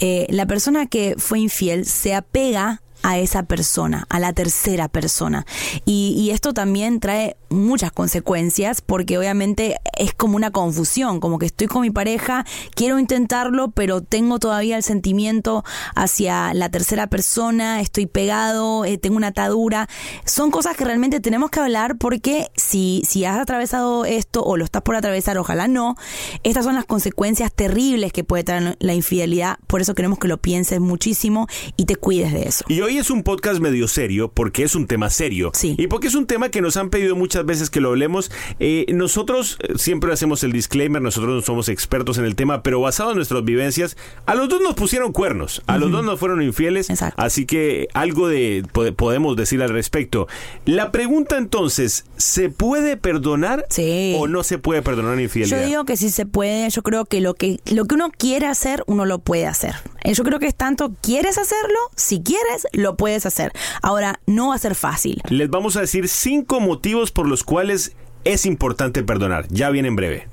eh, 0.00 0.26
la 0.28 0.44
persona 0.44 0.84
que 0.84 1.14
fue 1.16 1.38
infiel 1.38 1.86
se 1.86 2.14
apega 2.14 2.82
a 3.04 3.18
esa 3.18 3.42
persona, 3.42 4.06
a 4.08 4.18
la 4.18 4.32
tercera 4.32 4.88
persona. 4.88 5.46
Y, 5.84 6.14
y 6.16 6.30
esto 6.30 6.54
también 6.54 7.00
trae 7.00 7.36
muchas 7.50 7.92
consecuencias 7.92 8.80
porque 8.80 9.18
obviamente 9.18 9.76
es 9.98 10.14
como 10.14 10.36
una 10.36 10.50
confusión, 10.50 11.20
como 11.20 11.38
que 11.38 11.46
estoy 11.46 11.66
con 11.66 11.82
mi 11.82 11.90
pareja, 11.90 12.46
quiero 12.74 12.98
intentarlo, 12.98 13.70
pero 13.70 14.00
tengo 14.00 14.38
todavía 14.38 14.78
el 14.78 14.82
sentimiento 14.82 15.64
hacia 15.94 16.54
la 16.54 16.70
tercera 16.70 17.06
persona, 17.06 17.82
estoy 17.82 18.06
pegado, 18.06 18.86
eh, 18.86 18.96
tengo 18.96 19.18
una 19.18 19.28
atadura. 19.28 19.86
Son 20.24 20.50
cosas 20.50 20.74
que 20.74 20.84
realmente 20.84 21.20
tenemos 21.20 21.50
que 21.50 21.60
hablar 21.60 21.98
porque 21.98 22.50
si, 22.56 23.02
si 23.06 23.26
has 23.26 23.38
atravesado 23.38 24.06
esto 24.06 24.42
o 24.42 24.56
lo 24.56 24.64
estás 24.64 24.80
por 24.80 24.96
atravesar, 24.96 25.36
ojalá 25.36 25.68
no, 25.68 25.94
estas 26.42 26.64
son 26.64 26.74
las 26.74 26.86
consecuencias 26.86 27.52
terribles 27.52 28.12
que 28.14 28.24
puede 28.24 28.44
traer 28.44 28.78
la 28.80 28.94
infidelidad. 28.94 29.58
Por 29.66 29.82
eso 29.82 29.94
queremos 29.94 30.18
que 30.18 30.28
lo 30.28 30.38
pienses 30.38 30.80
muchísimo 30.80 31.48
y 31.76 31.84
te 31.84 31.96
cuides 31.96 32.32
de 32.32 32.48
eso. 32.48 32.64
Y 32.68 32.80
hoy 32.80 32.93
es 32.98 33.10
un 33.10 33.22
podcast 33.22 33.60
medio 33.60 33.88
serio 33.88 34.30
porque 34.32 34.62
es 34.62 34.74
un 34.74 34.86
tema 34.86 35.10
serio. 35.10 35.50
Sí. 35.54 35.74
Y 35.78 35.86
porque 35.86 36.06
es 36.08 36.14
un 36.14 36.26
tema 36.26 36.48
que 36.48 36.60
nos 36.60 36.76
han 36.76 36.90
pedido 36.90 37.16
muchas 37.16 37.44
veces 37.46 37.70
que 37.70 37.80
lo 37.80 37.90
hablemos. 37.90 38.30
Eh, 38.60 38.86
nosotros 38.92 39.58
eh, 39.60 39.74
siempre 39.76 40.12
hacemos 40.12 40.42
el 40.44 40.52
disclaimer, 40.52 41.00
nosotros 41.02 41.34
no 41.34 41.40
somos 41.42 41.68
expertos 41.68 42.18
en 42.18 42.24
el 42.24 42.34
tema, 42.36 42.62
pero 42.62 42.80
basado 42.80 43.10
en 43.10 43.16
nuestras 43.16 43.44
vivencias, 43.44 43.96
a 44.26 44.34
los 44.34 44.48
dos 44.48 44.60
nos 44.62 44.74
pusieron 44.74 45.12
cuernos, 45.12 45.62
a 45.66 45.78
los 45.78 45.90
dos 45.90 46.04
nos 46.04 46.18
fueron 46.20 46.42
infieles. 46.42 46.90
Exacto. 46.90 47.20
Así 47.22 47.46
que 47.46 47.88
algo 47.94 48.28
de 48.28 48.62
pode- 48.72 48.92
podemos 48.92 49.36
decir 49.36 49.62
al 49.62 49.70
respecto. 49.70 50.26
La 50.64 50.92
pregunta 50.92 51.36
entonces, 51.38 52.04
¿se 52.16 52.48
puede 52.50 52.96
perdonar 52.96 53.64
Sí. 53.70 54.14
o 54.18 54.26
no 54.28 54.42
se 54.42 54.58
puede 54.58 54.82
perdonar 54.82 55.20
infidelidad? 55.20 55.60
Yo 55.62 55.66
digo 55.66 55.84
que 55.84 55.96
sí 55.96 56.10
se 56.10 56.26
puede, 56.26 56.68
yo 56.70 56.82
creo 56.82 57.04
que 57.04 57.20
lo 57.20 57.34
que 57.34 57.60
lo 57.72 57.84
que 57.86 57.94
uno 57.94 58.10
quiere 58.16 58.46
hacer, 58.46 58.82
uno 58.86 59.04
lo 59.04 59.18
puede 59.18 59.46
hacer. 59.46 59.74
Yo 60.12 60.22
creo 60.22 60.38
que 60.38 60.46
es 60.46 60.54
tanto 60.54 60.94
quieres 61.00 61.38
hacerlo, 61.38 61.78
si 61.96 62.22
quieres, 62.22 62.66
lo 62.72 62.96
puedes 62.96 63.24
hacer. 63.24 63.52
Ahora, 63.82 64.20
no 64.26 64.48
va 64.48 64.54
a 64.54 64.58
ser 64.58 64.74
fácil. 64.74 65.22
Les 65.30 65.48
vamos 65.48 65.76
a 65.76 65.80
decir 65.80 66.08
cinco 66.08 66.60
motivos 66.60 67.10
por 67.10 67.26
los 67.26 67.42
cuales 67.42 67.96
es 68.24 68.44
importante 68.44 69.02
perdonar. 69.02 69.46
Ya 69.48 69.70
viene 69.70 69.88
en 69.88 69.96
breve. 69.96 70.28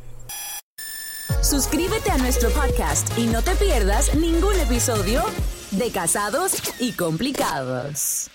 Suscríbete 1.42 2.12
a 2.12 2.18
nuestro 2.18 2.50
podcast 2.50 3.18
y 3.18 3.28
no 3.28 3.42
te 3.42 3.56
pierdas 3.56 4.14
ningún 4.16 4.60
episodio 4.60 5.24
de 5.72 5.90
Casados 5.90 6.62
y 6.80 6.92
Complicados. 6.92 8.30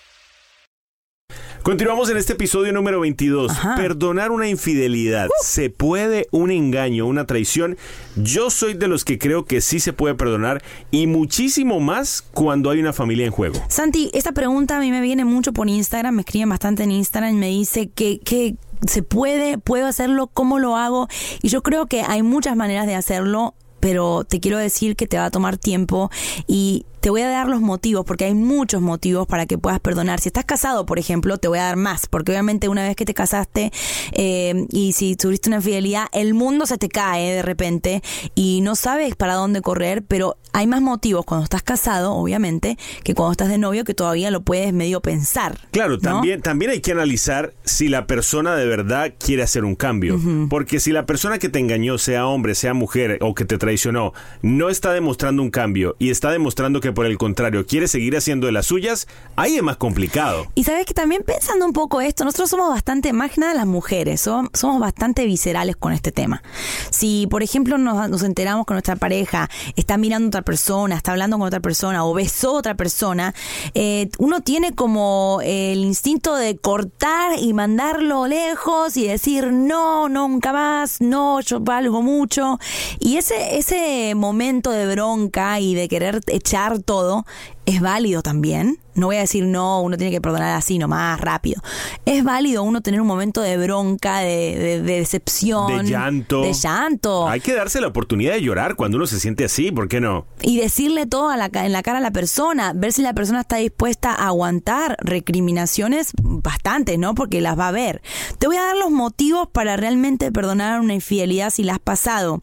Continuamos 1.66 2.08
en 2.10 2.16
este 2.16 2.34
episodio 2.34 2.72
número 2.72 3.00
22. 3.00 3.50
Ajá. 3.50 3.74
Perdonar 3.74 4.30
una 4.30 4.48
infidelidad. 4.48 5.26
¿Se 5.42 5.68
puede 5.68 6.28
un 6.30 6.52
engaño, 6.52 7.06
una 7.06 7.26
traición? 7.26 7.76
Yo 8.14 8.50
soy 8.50 8.74
de 8.74 8.86
los 8.86 9.04
que 9.04 9.18
creo 9.18 9.46
que 9.46 9.60
sí 9.60 9.80
se 9.80 9.92
puede 9.92 10.14
perdonar 10.14 10.62
y 10.92 11.08
muchísimo 11.08 11.80
más 11.80 12.22
cuando 12.22 12.70
hay 12.70 12.78
una 12.78 12.92
familia 12.92 13.26
en 13.26 13.32
juego. 13.32 13.60
Santi, 13.68 14.12
esta 14.14 14.30
pregunta 14.30 14.76
a 14.76 14.80
mí 14.80 14.92
me 14.92 15.00
viene 15.00 15.24
mucho 15.24 15.52
por 15.52 15.68
Instagram, 15.68 16.14
me 16.14 16.20
escriben 16.20 16.50
bastante 16.50 16.84
en 16.84 16.92
Instagram 16.92 17.34
y 17.34 17.38
me 17.38 17.48
dice 17.48 17.88
que, 17.92 18.20
que 18.20 18.54
se 18.86 19.02
puede, 19.02 19.58
puedo 19.58 19.88
hacerlo, 19.88 20.28
cómo 20.28 20.60
lo 20.60 20.76
hago. 20.76 21.08
Y 21.42 21.48
yo 21.48 21.64
creo 21.64 21.86
que 21.86 22.02
hay 22.02 22.22
muchas 22.22 22.54
maneras 22.54 22.86
de 22.86 22.94
hacerlo, 22.94 23.56
pero 23.80 24.22
te 24.22 24.38
quiero 24.38 24.58
decir 24.58 24.94
que 24.94 25.08
te 25.08 25.18
va 25.18 25.24
a 25.24 25.30
tomar 25.32 25.56
tiempo 25.56 26.12
y 26.46 26.86
te 27.06 27.10
voy 27.10 27.22
a 27.22 27.28
dar 27.28 27.46
los 27.46 27.60
motivos, 27.60 28.04
porque 28.04 28.24
hay 28.24 28.34
muchos 28.34 28.82
motivos 28.82 29.28
para 29.28 29.46
que 29.46 29.58
puedas 29.58 29.78
perdonar. 29.78 30.18
Si 30.18 30.28
estás 30.28 30.44
casado, 30.44 30.86
por 30.86 30.98
ejemplo, 30.98 31.38
te 31.38 31.46
voy 31.46 31.60
a 31.60 31.62
dar 31.62 31.76
más, 31.76 32.08
porque 32.08 32.32
obviamente 32.32 32.68
una 32.68 32.82
vez 32.82 32.96
que 32.96 33.04
te 33.04 33.14
casaste 33.14 33.70
eh, 34.10 34.66
y 34.70 34.92
si 34.92 35.14
tuviste 35.14 35.48
una 35.48 35.58
infidelidad, 35.58 36.08
el 36.10 36.34
mundo 36.34 36.66
se 36.66 36.78
te 36.78 36.88
cae 36.88 37.32
de 37.32 37.42
repente 37.42 38.02
y 38.34 38.60
no 38.60 38.74
sabes 38.74 39.14
para 39.14 39.34
dónde 39.34 39.62
correr, 39.62 40.02
pero 40.02 40.36
hay 40.56 40.66
más 40.66 40.80
motivos 40.80 41.26
cuando 41.26 41.44
estás 41.44 41.62
casado, 41.62 42.14
obviamente, 42.14 42.78
que 43.04 43.14
cuando 43.14 43.32
estás 43.32 43.48
de 43.50 43.58
novio, 43.58 43.84
que 43.84 43.92
todavía 43.92 44.30
lo 44.30 44.40
puedes 44.40 44.72
medio 44.72 45.02
pensar. 45.02 45.58
Claro, 45.70 45.92
¿no? 45.96 45.98
también, 45.98 46.40
también 46.40 46.70
hay 46.70 46.80
que 46.80 46.92
analizar 46.92 47.52
si 47.64 47.88
la 47.88 48.06
persona 48.06 48.56
de 48.56 48.66
verdad 48.66 49.12
quiere 49.18 49.42
hacer 49.42 49.64
un 49.66 49.74
cambio. 49.74 50.18
Porque 50.48 50.80
si 50.80 50.92
la 50.92 51.04
persona 51.04 51.38
que 51.38 51.50
te 51.50 51.58
engañó, 51.58 51.98
sea 51.98 52.26
hombre, 52.26 52.54
sea 52.54 52.72
mujer 52.72 53.18
o 53.20 53.34
que 53.34 53.44
te 53.44 53.58
traicionó, 53.58 54.14
no 54.40 54.70
está 54.70 54.92
demostrando 54.94 55.42
un 55.42 55.50
cambio 55.50 55.94
y 55.98 56.08
está 56.10 56.30
demostrando 56.30 56.80
que 56.80 56.90
por 56.92 57.04
el 57.04 57.18
contrario 57.18 57.66
quiere 57.66 57.86
seguir 57.86 58.16
haciendo 58.16 58.46
de 58.46 58.52
las 58.52 58.64
suyas, 58.64 59.06
ahí 59.36 59.56
es 59.56 59.62
más 59.62 59.76
complicado. 59.76 60.46
Y 60.54 60.64
sabes 60.64 60.86
que 60.86 60.94
también 60.94 61.22
pensando 61.22 61.66
un 61.66 61.74
poco 61.74 62.00
esto, 62.00 62.24
nosotros 62.24 62.48
somos 62.48 62.70
bastante, 62.70 63.12
más 63.12 63.30
que 63.32 63.42
nada 63.42 63.52
las 63.52 63.66
mujeres, 63.66 64.26
som- 64.26 64.48
somos 64.54 64.80
bastante 64.80 65.26
viscerales 65.26 65.76
con 65.76 65.92
este 65.92 66.12
tema. 66.12 66.42
Si, 66.90 67.26
por 67.30 67.42
ejemplo, 67.42 67.76
nos, 67.76 68.08
nos 68.08 68.22
enteramos 68.22 68.64
que 68.66 68.72
nuestra 68.72 68.96
pareja 68.96 69.50
está 69.76 69.98
mirando 69.98 70.26
a 70.26 70.28
otra 70.28 70.42
persona, 70.46 70.96
está 70.96 71.12
hablando 71.12 71.36
con 71.36 71.46
otra 71.46 71.60
persona 71.60 72.06
o 72.06 72.14
besó 72.14 72.52
a 72.52 72.60
otra 72.60 72.74
persona, 72.74 73.34
eh, 73.74 74.08
uno 74.18 74.40
tiene 74.40 74.72
como 74.74 75.40
el 75.42 75.84
instinto 75.84 76.34
de 76.36 76.56
cortar 76.56 77.38
y 77.38 77.52
mandarlo 77.52 78.26
lejos 78.26 78.96
y 78.96 79.06
decir 79.06 79.52
no, 79.52 80.08
nunca 80.08 80.54
más, 80.54 81.02
no, 81.02 81.42
yo 81.42 81.60
valgo 81.60 82.00
mucho. 82.00 82.58
Y 82.98 83.18
ese, 83.18 83.58
ese 83.58 84.14
momento 84.14 84.70
de 84.70 84.86
bronca 84.86 85.60
y 85.60 85.74
de 85.74 85.88
querer 85.88 86.20
echar 86.28 86.78
todo 86.78 87.26
es 87.66 87.80
válido 87.80 88.22
también. 88.22 88.78
No 88.96 89.06
voy 89.06 89.16
a 89.16 89.20
decir 89.20 89.44
no, 89.44 89.80
uno 89.82 89.96
tiene 89.96 90.10
que 90.10 90.20
perdonar 90.20 90.56
así 90.56 90.78
nomás, 90.78 91.20
rápido. 91.20 91.62
Es 92.04 92.24
válido 92.24 92.62
uno 92.62 92.80
tener 92.80 93.00
un 93.00 93.06
momento 93.06 93.40
de 93.40 93.56
bronca, 93.56 94.18
de, 94.20 94.58
de- 94.58 94.82
de 94.82 94.98
decepción. 94.98 95.84
De 95.84 95.90
llanto. 95.90 96.42
De 96.42 96.52
llanto. 96.52 97.28
Hay 97.28 97.40
que 97.40 97.54
darse 97.54 97.80
la 97.80 97.86
oportunidad 97.88 98.32
de 98.34 98.42
llorar 98.42 98.74
cuando 98.76 98.96
uno 98.96 99.06
se 99.06 99.20
siente 99.20 99.44
así, 99.44 99.70
¿por 99.70 99.88
qué 99.88 100.00
no? 100.00 100.26
Y 100.42 100.58
decirle 100.58 101.06
todo 101.06 101.28
a 101.30 101.36
la 101.36 101.50
en 101.52 101.72
la 101.72 101.82
cara 101.82 101.98
a 101.98 102.00
la 102.00 102.10
persona, 102.10 102.72
ver 102.74 102.92
si 102.92 103.02
la 103.02 103.12
persona 103.14 103.40
está 103.40 103.56
dispuesta 103.56 104.12
a 104.12 104.26
aguantar 104.28 104.96
recriminaciones 105.00 106.12
bastante, 106.22 106.98
¿no? 106.98 107.14
Porque 107.14 107.40
las 107.40 107.58
va 107.58 107.68
a 107.68 107.72
ver. 107.72 108.02
Te 108.38 108.46
voy 108.46 108.56
a 108.56 108.62
dar 108.62 108.76
los 108.76 108.90
motivos 108.90 109.48
para 109.52 109.76
realmente 109.76 110.32
perdonar 110.32 110.80
una 110.80 110.94
infidelidad 110.94 111.50
si 111.50 111.62
la 111.62 111.74
has 111.74 111.78
pasado. 111.78 112.40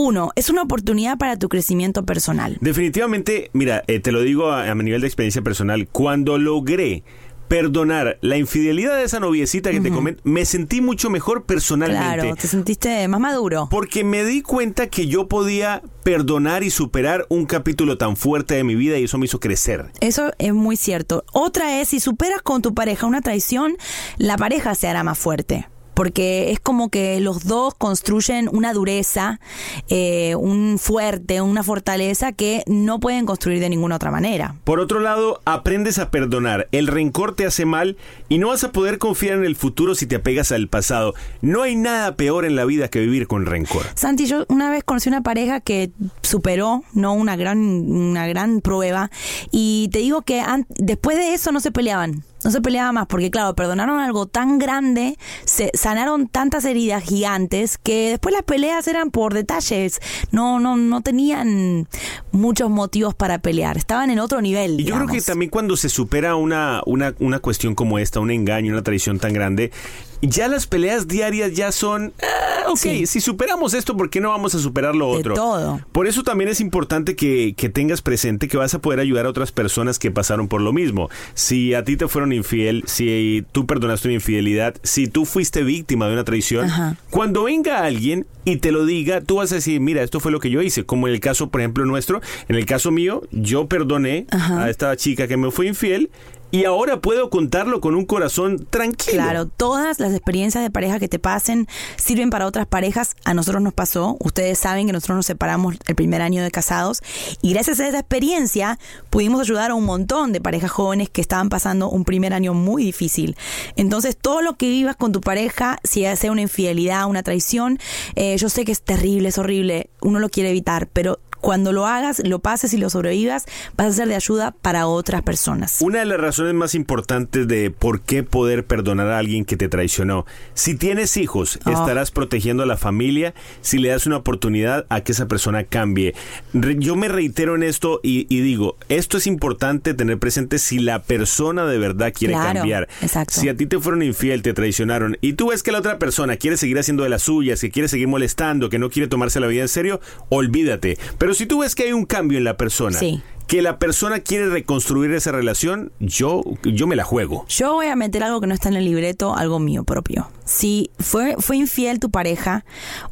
Uno, 0.00 0.30
es 0.36 0.48
una 0.48 0.62
oportunidad 0.62 1.18
para 1.18 1.36
tu 1.36 1.48
crecimiento 1.48 2.04
personal. 2.04 2.56
Definitivamente, 2.60 3.50
mira, 3.52 3.82
eh, 3.88 3.98
te 3.98 4.12
lo 4.12 4.20
digo 4.20 4.52
a, 4.52 4.70
a 4.70 4.74
mi 4.76 4.84
nivel 4.84 5.00
de 5.00 5.08
experiencia 5.08 5.42
personal, 5.42 5.88
cuando 5.88 6.38
logré 6.38 7.02
perdonar 7.48 8.18
la 8.20 8.36
infidelidad 8.36 8.96
de 8.96 9.02
esa 9.02 9.18
noviecita 9.18 9.72
que 9.72 9.80
te 9.80 9.90
comento, 9.90 10.22
me 10.22 10.44
sentí 10.44 10.80
mucho 10.80 11.10
mejor 11.10 11.46
personalmente. 11.46 12.14
Claro, 12.20 12.36
te 12.36 12.46
sentiste 12.46 13.08
más 13.08 13.18
maduro. 13.18 13.66
Porque 13.72 14.04
me 14.04 14.24
di 14.24 14.42
cuenta 14.42 14.86
que 14.86 15.08
yo 15.08 15.26
podía 15.26 15.82
perdonar 16.04 16.62
y 16.62 16.70
superar 16.70 17.26
un 17.28 17.46
capítulo 17.46 17.98
tan 17.98 18.16
fuerte 18.16 18.54
de 18.54 18.62
mi 18.62 18.76
vida 18.76 18.98
y 18.98 19.04
eso 19.04 19.18
me 19.18 19.24
hizo 19.24 19.40
crecer. 19.40 19.90
Eso 20.00 20.30
es 20.38 20.54
muy 20.54 20.76
cierto. 20.76 21.24
Otra 21.32 21.80
es, 21.80 21.88
si 21.88 21.98
superas 21.98 22.42
con 22.42 22.62
tu 22.62 22.72
pareja 22.72 23.04
una 23.06 23.20
traición, 23.20 23.76
la 24.16 24.36
pareja 24.36 24.76
se 24.76 24.86
hará 24.86 25.02
más 25.02 25.18
fuerte. 25.18 25.66
Porque 25.98 26.52
es 26.52 26.60
como 26.60 26.90
que 26.90 27.18
los 27.18 27.42
dos 27.44 27.74
construyen 27.74 28.48
una 28.52 28.72
dureza, 28.72 29.40
eh, 29.88 30.36
un 30.36 30.78
fuerte, 30.78 31.40
una 31.40 31.64
fortaleza 31.64 32.30
que 32.30 32.62
no 32.68 33.00
pueden 33.00 33.26
construir 33.26 33.58
de 33.58 33.68
ninguna 33.68 33.96
otra 33.96 34.12
manera. 34.12 34.54
Por 34.62 34.78
otro 34.78 35.00
lado, 35.00 35.40
aprendes 35.44 35.98
a 35.98 36.12
perdonar. 36.12 36.68
El 36.70 36.86
rencor 36.86 37.34
te 37.34 37.46
hace 37.46 37.64
mal 37.64 37.96
y 38.28 38.38
no 38.38 38.46
vas 38.46 38.62
a 38.62 38.70
poder 38.70 38.98
confiar 38.98 39.38
en 39.38 39.44
el 39.44 39.56
futuro 39.56 39.96
si 39.96 40.06
te 40.06 40.14
apegas 40.14 40.52
al 40.52 40.68
pasado. 40.68 41.14
No 41.40 41.62
hay 41.62 41.74
nada 41.74 42.14
peor 42.14 42.44
en 42.44 42.54
la 42.54 42.64
vida 42.64 42.86
que 42.86 43.00
vivir 43.00 43.26
con 43.26 43.44
rencor. 43.44 43.82
Santi, 43.96 44.26
yo 44.26 44.46
una 44.48 44.70
vez 44.70 44.84
conocí 44.84 45.08
una 45.08 45.22
pareja 45.22 45.60
que 45.60 45.90
superó, 46.22 46.84
no 46.92 47.12
una 47.12 47.34
gran, 47.34 47.58
una 47.58 48.28
gran 48.28 48.60
prueba, 48.60 49.10
y 49.50 49.88
te 49.92 49.98
digo 49.98 50.22
que 50.22 50.44
después 50.76 51.16
de 51.16 51.34
eso 51.34 51.50
no 51.50 51.58
se 51.58 51.72
peleaban. 51.72 52.22
No 52.44 52.50
se 52.50 52.60
peleaba 52.60 52.92
más, 52.92 53.06
porque 53.06 53.30
claro, 53.30 53.54
perdonaron 53.54 54.00
algo 54.00 54.26
tan 54.26 54.58
grande, 54.58 55.16
se 55.44 55.70
sanaron 55.74 56.28
tantas 56.28 56.64
heridas 56.64 57.02
gigantes 57.02 57.78
que 57.78 58.10
después 58.10 58.34
las 58.34 58.42
peleas 58.42 58.86
eran 58.88 59.10
por 59.10 59.34
detalles, 59.34 60.00
no, 60.30 60.60
no, 60.60 60.76
no 60.76 61.00
tenían 61.00 61.88
muchos 62.32 62.70
motivos 62.70 63.14
para 63.14 63.38
pelear, 63.38 63.76
estaban 63.76 64.10
en 64.10 64.18
otro 64.18 64.40
nivel. 64.40 64.80
Y 64.80 64.84
yo 64.84 64.94
creo 64.96 65.08
que 65.08 65.20
también 65.20 65.50
cuando 65.50 65.76
se 65.76 65.88
supera 65.88 66.36
una, 66.36 66.82
una, 66.86 67.14
una 67.18 67.40
cuestión 67.40 67.74
como 67.74 67.98
esta, 67.98 68.20
un 68.20 68.30
engaño, 68.30 68.72
una 68.72 68.82
traición 68.82 69.18
tan 69.18 69.32
grande, 69.32 69.72
ya 70.22 70.48
las 70.48 70.66
peleas 70.66 71.08
diarias 71.08 71.52
ya 71.52 71.72
son, 71.72 72.12
ah, 72.22 72.70
ok, 72.70 73.06
si 73.06 73.20
superamos 73.20 73.74
esto, 73.74 73.96
¿por 73.96 74.10
qué 74.10 74.20
no 74.20 74.30
vamos 74.30 74.54
a 74.54 74.58
superar 74.58 74.94
lo 74.94 75.08
otro? 75.08 75.34
todo. 75.34 75.80
Por 75.92 76.06
eso 76.06 76.22
también 76.22 76.48
es 76.50 76.60
importante 76.60 77.16
que, 77.16 77.54
que, 77.56 77.68
tengas 77.68 78.02
presente 78.02 78.48
que 78.48 78.56
vas 78.56 78.74
a 78.74 78.80
poder 78.80 79.00
ayudar 79.00 79.26
a 79.26 79.30
otras 79.30 79.52
personas 79.52 79.98
que 79.98 80.10
pasaron 80.10 80.48
por 80.48 80.60
lo 80.60 80.72
mismo. 80.72 81.08
Si 81.34 81.74
a 81.74 81.84
ti 81.84 81.96
te 81.96 82.08
fueron 82.08 82.32
infiel, 82.32 82.84
si 82.86 83.44
tú 83.52 83.66
perdonaste 83.66 84.08
una 84.08 84.14
infidelidad, 84.14 84.74
si 84.82 85.06
tú 85.06 85.24
fuiste 85.24 85.62
víctima 85.62 86.06
de 86.06 86.14
una 86.14 86.24
traición, 86.24 86.68
cuando 87.10 87.44
venga 87.44 87.84
alguien 87.84 88.26
y 88.44 88.56
te 88.56 88.72
lo 88.72 88.86
diga, 88.86 89.20
tú 89.20 89.36
vas 89.36 89.52
a 89.52 89.56
decir, 89.56 89.80
mira, 89.80 90.02
esto 90.02 90.20
fue 90.20 90.32
lo 90.32 90.40
que 90.40 90.50
yo 90.50 90.62
hice, 90.62 90.84
como 90.84 91.06
en 91.06 91.14
el 91.14 91.20
caso, 91.20 91.50
por 91.50 91.60
ejemplo, 91.60 91.84
nuestro, 91.84 92.20
en 92.48 92.56
el 92.56 92.66
caso 92.66 92.90
mío, 92.90 93.22
yo 93.30 93.66
perdoné 93.66 94.26
a 94.30 94.70
esta 94.70 94.96
chica 94.96 95.28
que 95.28 95.36
me 95.36 95.50
fue 95.50 95.66
infiel 95.66 96.10
y 96.50 96.64
ahora 96.64 97.00
puedo 97.00 97.30
contarlo 97.30 97.80
con 97.80 97.94
un 97.94 98.06
corazón 98.06 98.66
tranquilo. 98.70 99.22
Claro, 99.22 99.46
todas 99.46 100.00
las 100.00 100.12
experiencias 100.12 100.62
de 100.64 100.70
pareja 100.70 100.98
que 100.98 101.08
te 101.08 101.18
pasen 101.18 101.68
sirven 101.96 102.30
para 102.30 102.46
otras 102.46 102.66
parejas. 102.66 103.16
A 103.24 103.34
nosotros 103.34 103.62
nos 103.62 103.74
pasó. 103.74 104.16
Ustedes 104.20 104.58
saben 104.58 104.86
que 104.86 104.92
nosotros 104.92 105.16
nos 105.16 105.26
separamos 105.26 105.76
el 105.86 105.94
primer 105.94 106.22
año 106.22 106.42
de 106.42 106.50
casados 106.50 107.02
y 107.42 107.52
gracias 107.52 107.80
a 107.80 107.88
esa 107.88 107.98
experiencia 107.98 108.78
pudimos 109.10 109.40
ayudar 109.40 109.70
a 109.70 109.74
un 109.74 109.84
montón 109.84 110.32
de 110.32 110.40
parejas 110.40 110.70
jóvenes 110.70 111.10
que 111.10 111.20
estaban 111.20 111.48
pasando 111.48 111.90
un 111.90 112.04
primer 112.04 112.32
año 112.32 112.54
muy 112.54 112.84
difícil. 112.84 113.36
Entonces, 113.76 114.16
todo 114.16 114.42
lo 114.42 114.56
que 114.56 114.68
vivas 114.68 114.96
con 114.96 115.12
tu 115.12 115.20
pareja, 115.20 115.78
si 115.84 116.04
sea 116.16 116.32
una 116.32 116.42
infidelidad, 116.42 117.06
una 117.06 117.22
traición, 117.22 117.78
eh, 118.14 118.36
yo 118.38 118.48
sé 118.48 118.64
que 118.64 118.72
es 118.72 118.82
terrible, 118.82 119.28
es 119.28 119.38
horrible, 119.38 119.90
uno 120.00 120.18
lo 120.18 120.28
quiere 120.28 120.50
evitar, 120.50 120.88
pero 120.92 121.18
cuando 121.40 121.72
lo 121.72 121.86
hagas, 121.86 122.20
lo 122.24 122.38
pases 122.38 122.72
y 122.74 122.78
lo 122.78 122.90
sobrevivas, 122.90 123.46
vas 123.76 123.88
a 123.88 123.92
ser 123.92 124.08
de 124.08 124.14
ayuda 124.14 124.54
para 124.62 124.86
otras 124.86 125.22
personas. 125.22 125.78
Una 125.80 126.00
de 126.00 126.06
las 126.06 126.20
razones 126.20 126.54
más 126.54 126.74
importantes 126.74 127.48
de 127.48 127.70
por 127.70 128.00
qué 128.00 128.22
poder 128.22 128.64
perdonar 128.66 129.08
a 129.08 129.18
alguien 129.18 129.44
que 129.44 129.56
te 129.56 129.68
traicionó. 129.68 130.26
Si 130.54 130.74
tienes 130.74 131.16
hijos, 131.16 131.58
oh. 131.64 131.70
estarás 131.70 132.10
protegiendo 132.10 132.62
a 132.62 132.66
la 132.66 132.76
familia 132.76 133.34
si 133.60 133.78
le 133.78 133.90
das 133.90 134.06
una 134.06 134.16
oportunidad 134.16 134.86
a 134.88 135.00
que 135.02 135.12
esa 135.12 135.26
persona 135.26 135.64
cambie. 135.64 136.14
yo 136.52 136.96
me 136.96 137.08
reitero 137.08 137.54
en 137.54 137.62
esto 137.62 138.00
y, 138.02 138.24
digo, 138.24 138.76
esto 138.88 139.18
es 139.18 139.26
importante 139.26 139.94
tener 139.94 140.18
presente 140.18 140.58
si 140.58 140.78
la 140.78 141.02
persona 141.02 141.66
de 141.66 141.78
verdad 141.78 142.12
quiere 142.16 142.34
cambiar. 142.34 142.88
Exacto. 143.02 143.40
Si 143.40 143.48
a 143.48 143.56
ti 143.56 143.66
te 143.66 143.78
fueron 143.78 144.02
infiel, 144.02 144.42
te 144.42 144.54
traicionaron 144.54 145.16
y 145.20 145.34
tú 145.34 145.48
ves 145.48 145.62
que 145.62 145.72
la 145.72 145.78
otra 145.78 145.98
persona 145.98 146.36
quiere 146.36 146.56
seguir 146.56 146.78
haciendo 146.78 147.02
de 147.02 147.08
las 147.08 147.22
suyas, 147.22 147.60
que 147.60 147.70
quiere 147.70 147.88
seguir 147.88 148.08
molestando, 148.08 148.68
que 148.68 148.78
no 148.78 148.90
quiere 148.90 149.08
tomarse 149.08 149.40
la 149.40 149.46
vida 149.46 149.62
en 149.62 149.68
serio, 149.68 150.00
olvídate. 150.28 150.98
Pero 151.18 151.27
si 151.34 151.46
tú 151.46 151.60
ves 151.60 151.74
que 151.74 151.84
hay 151.84 151.92
un 151.92 152.04
cambio 152.04 152.38
en 152.38 152.44
la 152.44 152.56
persona, 152.56 152.98
que 153.46 153.62
la 153.62 153.78
persona 153.78 154.20
quiere 154.20 154.48
reconstruir 154.48 155.12
esa 155.12 155.32
relación, 155.32 155.90
yo, 156.00 156.42
yo 156.62 156.86
me 156.86 156.96
la 156.96 157.04
juego. 157.04 157.46
Yo 157.48 157.72
voy 157.74 157.86
a 157.86 157.96
meter 157.96 158.22
algo 158.22 158.40
que 158.40 158.46
no 158.46 158.54
está 158.54 158.68
en 158.68 158.76
el 158.76 158.84
libreto, 158.84 159.34
algo 159.34 159.58
mío 159.58 159.84
propio. 159.84 160.30
Si 160.44 160.90
fue, 160.98 161.36
fue 161.38 161.56
infiel 161.56 161.98
tu 161.98 162.10
pareja 162.10 162.64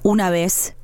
una 0.02 0.30
vez, 0.30 0.76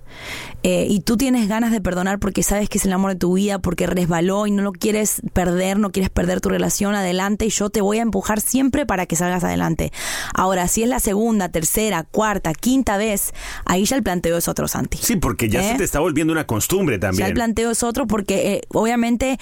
eh, 0.63 0.87
y 0.89 1.01
tú 1.01 1.17
tienes 1.17 1.49
ganas 1.49 1.73
de 1.73 1.81
perdonar 1.81 2.19
porque 2.19 2.43
sabes 2.43 2.69
que 2.69 2.79
es 2.79 2.85
el 2.85 2.93
amor 2.93 3.13
de 3.13 3.17
tu 3.17 3.35
vida, 3.35 3.59
porque 3.59 3.87
resbaló 3.87 4.47
y 4.47 4.51
no 4.51 4.63
lo 4.63 4.73
quieres 4.73 5.21
perder, 5.33 5.79
no 5.79 5.91
quieres 5.91 6.11
perder 6.11 6.41
tu 6.41 6.49
relación 6.49 6.95
adelante 6.95 7.47
y 7.47 7.51
yo 7.51 7.71
te 7.71 7.81
voy 7.81 7.99
a 7.99 8.03
empujar 8.03 8.41
siempre 8.41 8.87
para 8.87 9.07
que 9.07 9.17
salgas 9.17 9.43
adelante. 9.45 9.93
Ahora, 10.35 10.69
si 10.69 10.83
es 10.83 10.89
la 10.89 11.01
segunda, 11.01 11.49
tercera, 11.49 12.05
cuarta, 12.05 12.53
quinta 12.55 12.97
vez, 12.97 13.33
ahí 13.65 13.85
ya 13.85 13.97
el 13.97 14.03
planteo 14.03 14.37
es 14.37 14.49
otro, 14.49 14.69
Santi. 14.69 14.99
Sí, 14.99 15.17
porque 15.17 15.49
ya 15.49 15.63
se 15.63 15.73
¿Eh? 15.73 15.79
te 15.79 15.85
está 15.85 16.01
volviendo 16.01 16.33
una 16.33 16.47
costumbre 16.47 16.99
también. 16.99 17.21
Ya 17.21 17.27
el 17.27 17.35
planteo 17.35 17.71
es 17.71 17.83
otro 17.83 18.07
porque 18.07 18.55
eh, 18.55 18.61
obviamente 18.69 19.39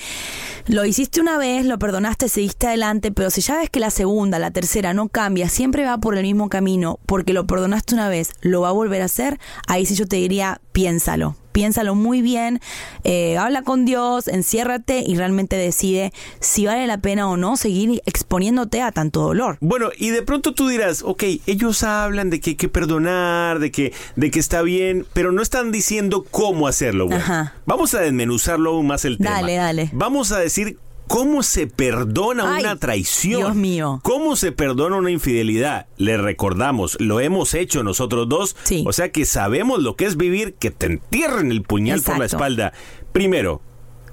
lo 0.67 0.85
hiciste 0.85 1.21
una 1.21 1.37
vez, 1.37 1.67
lo 1.67 1.79
perdonaste, 1.79 2.29
seguiste 2.29 2.67
adelante, 2.67 3.13
pero 3.13 3.31
si 3.31 3.41
ya 3.41 3.59
ves 3.59 3.69
que 3.71 3.81
la 3.81 3.91
segunda, 3.91 4.39
la 4.39 4.51
tercera 4.51 4.95
no 4.95 5.09
cambia, 5.09 5.49
siempre 5.49 5.85
va 5.85 5.99
por 5.99 6.17
el 6.17 6.23
mismo 6.23 6.49
camino, 6.49 6.99
porque 7.07 7.33
lo 7.33 7.47
perdonaste 7.47 7.95
una 7.95 8.09
vez, 8.09 8.33
lo 8.41 8.63
va 8.63 8.71
a 8.71 8.73
volver 8.73 9.03
a 9.03 9.07
hacer, 9.07 9.39
ahí 9.67 9.85
sí 9.87 9.95
yo 9.95 10.07
te 10.07 10.17
diría, 10.17 10.61
piénsalo, 11.11 11.37
piénsalo 11.53 11.95
muy 11.95 12.23
bien, 12.23 12.61
eh, 13.03 13.37
habla 13.37 13.63
con 13.63 13.85
Dios, 13.85 14.29
enciérrate 14.29 15.03
y 15.05 15.17
realmente 15.17 15.57
decide 15.57 16.13
si 16.39 16.67
vale 16.67 16.87
la 16.87 16.99
pena 16.99 17.29
o 17.29 17.37
no 17.37 17.57
seguir 17.57 18.01
exponiéndote 18.07 18.81
a 18.81 18.93
tanto 18.93 19.23
dolor. 19.23 19.59
Bueno, 19.61 19.91
y 19.99 20.11
de 20.11 20.23
pronto 20.23 20.55
tú 20.55 20.69
dirás, 20.69 21.03
ok, 21.03 21.25
ellos 21.47 21.83
hablan 21.83 22.31
de 22.31 22.41
que 22.41 22.51
hay 22.51 22.57
que 22.57 22.69
perdonar, 22.69 23.59
de 23.59 23.73
que, 23.73 23.93
de 24.15 24.31
que 24.31 24.39
está 24.39 24.63
bien, 24.63 25.05
pero 25.13 25.33
no 25.33 25.43
están 25.43 25.73
diciendo 25.73 26.25
cómo 26.31 26.69
hacerlo. 26.69 27.09
Vamos 27.67 27.95
a 27.95 28.01
desmenuzarlo 28.01 28.71
aún 28.71 28.87
más 28.87 29.05
el 29.05 29.19
tema. 29.19 29.31
Dale, 29.33 29.57
dale. 29.57 29.91
Vamos 29.93 30.31
a 30.31 30.39
decir 30.39 30.79
¿Cómo 31.11 31.43
se 31.43 31.67
perdona 31.67 32.57
una 32.61 32.77
traición? 32.77 33.41
Dios 33.41 33.57
mío. 33.57 33.99
¿Cómo 34.05 34.37
se 34.37 34.53
perdona 34.53 34.95
una 34.95 35.11
infidelidad? 35.11 35.89
Le 35.97 36.17
recordamos, 36.17 36.97
lo 37.01 37.19
hemos 37.19 37.55
hecho 37.55 37.83
nosotros 37.83 38.29
dos. 38.29 38.55
Sí. 38.63 38.85
O 38.87 38.93
sea 38.93 39.11
que 39.11 39.25
sabemos 39.25 39.83
lo 39.83 39.97
que 39.97 40.05
es 40.05 40.17
vivir 40.17 40.55
que 40.55 40.71
te 40.71 40.87
entierren 40.87 41.51
el 41.51 41.63
puñal 41.63 42.01
por 42.03 42.17
la 42.17 42.27
espalda. 42.27 42.73
Primero, 43.11 43.61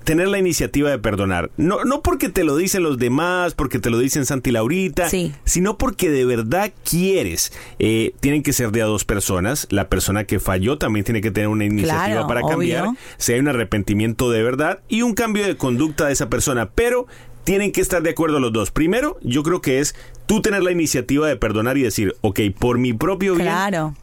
tener 0.08 0.30
la 0.30 0.39
iniciativa 0.39 0.89
de 0.89 1.00
perdonar. 1.00 1.52
No, 1.58 1.84
no 1.84 2.02
porque 2.02 2.30
te 2.30 2.46
lo 2.46 2.56
dicen 2.56 2.82
los 2.82 2.98
demás, 2.98 3.54
porque 3.56 3.78
te 3.78 3.89
lo 3.89 4.00
dicen 4.00 4.26
Santi 4.26 4.52
Laurita, 4.52 5.10
sino 5.43 5.78
porque 5.78 6.10
de 6.10 6.24
verdad 6.24 6.72
quieres. 6.89 7.52
Eh, 7.78 8.13
tienen 8.22 8.41
que 8.41 8.54
ser 8.54 8.72
de 8.72 8.82
a 8.82 8.86
dos 8.86 9.04
personas. 9.04 9.67
La 9.70 9.89
persona 9.89 10.24
que 10.24 10.39
falló 10.39 10.78
también 10.78 11.04
tiene 11.04 11.20
que 11.20 11.30
tener 11.30 11.50
una 11.50 11.65
iniciativa 11.65 12.26
para 12.26 12.41
cambiar. 12.41 12.88
Si 13.17 13.34
hay 13.34 13.41
un 13.41 13.50
arrepentimiento 13.50 14.32
de 14.32 14.43
verdad 14.43 14.80
y 14.88 15.02
un 15.02 15.13
cambio 15.13 15.46
de 15.46 15.58
conducta 15.58 16.06
de 16.08 16.13
esa 16.13 16.30
persona. 16.30 16.70
Pero 16.70 17.08
tienen 17.48 17.72
que 17.72 17.80
estar 17.80 18.04
de 18.04 18.10
acuerdo 18.10 18.42
los 18.42 18.52
dos. 18.52 18.72
Primero, 18.72 19.18
yo 19.22 19.42
creo 19.42 19.62
que 19.62 19.80
es 19.80 19.96
tú 20.26 20.42
tener 20.42 20.64
la 20.64 20.74
iniciativa 20.74 21.30
de 21.30 21.38
perdonar 21.38 21.78
y 21.78 21.82
decir, 21.82 22.14
ok, 22.20 22.42
por 22.60 22.78
mi 22.78 22.92
propio 22.92 23.36
bien, 23.36 23.48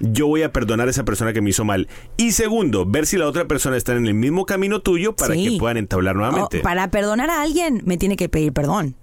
yo 0.01 0.27
voy 0.29 0.41
a 0.41 0.51
perdonar 0.51 0.89
a 0.89 0.91
esa 0.91 1.05
persona 1.05 1.35
que 1.35 1.43
me 1.43 1.51
hizo 1.51 1.63
mal. 1.63 1.87
Y 2.17 2.33
segundo, 2.33 2.87
ver 2.87 3.05
si 3.05 3.19
la 3.19 3.29
otra 3.29 3.47
persona 3.47 3.77
está 3.77 3.93
en 3.93 4.07
el 4.07 4.15
mismo 4.15 4.47
camino 4.47 4.81
tuyo 4.81 5.15
para 5.15 5.35
que 5.35 5.59
puedan 5.59 5.77
entablar 5.77 6.17
nuevamente. 6.17 6.61
para 6.61 6.91
perdonar 6.91 7.29
a 7.29 7.43
alguien, 7.43 7.83
me 7.85 7.99
tiene 7.99 8.17
que 8.17 8.31
pedir 8.31 8.55
perdón 8.55 8.97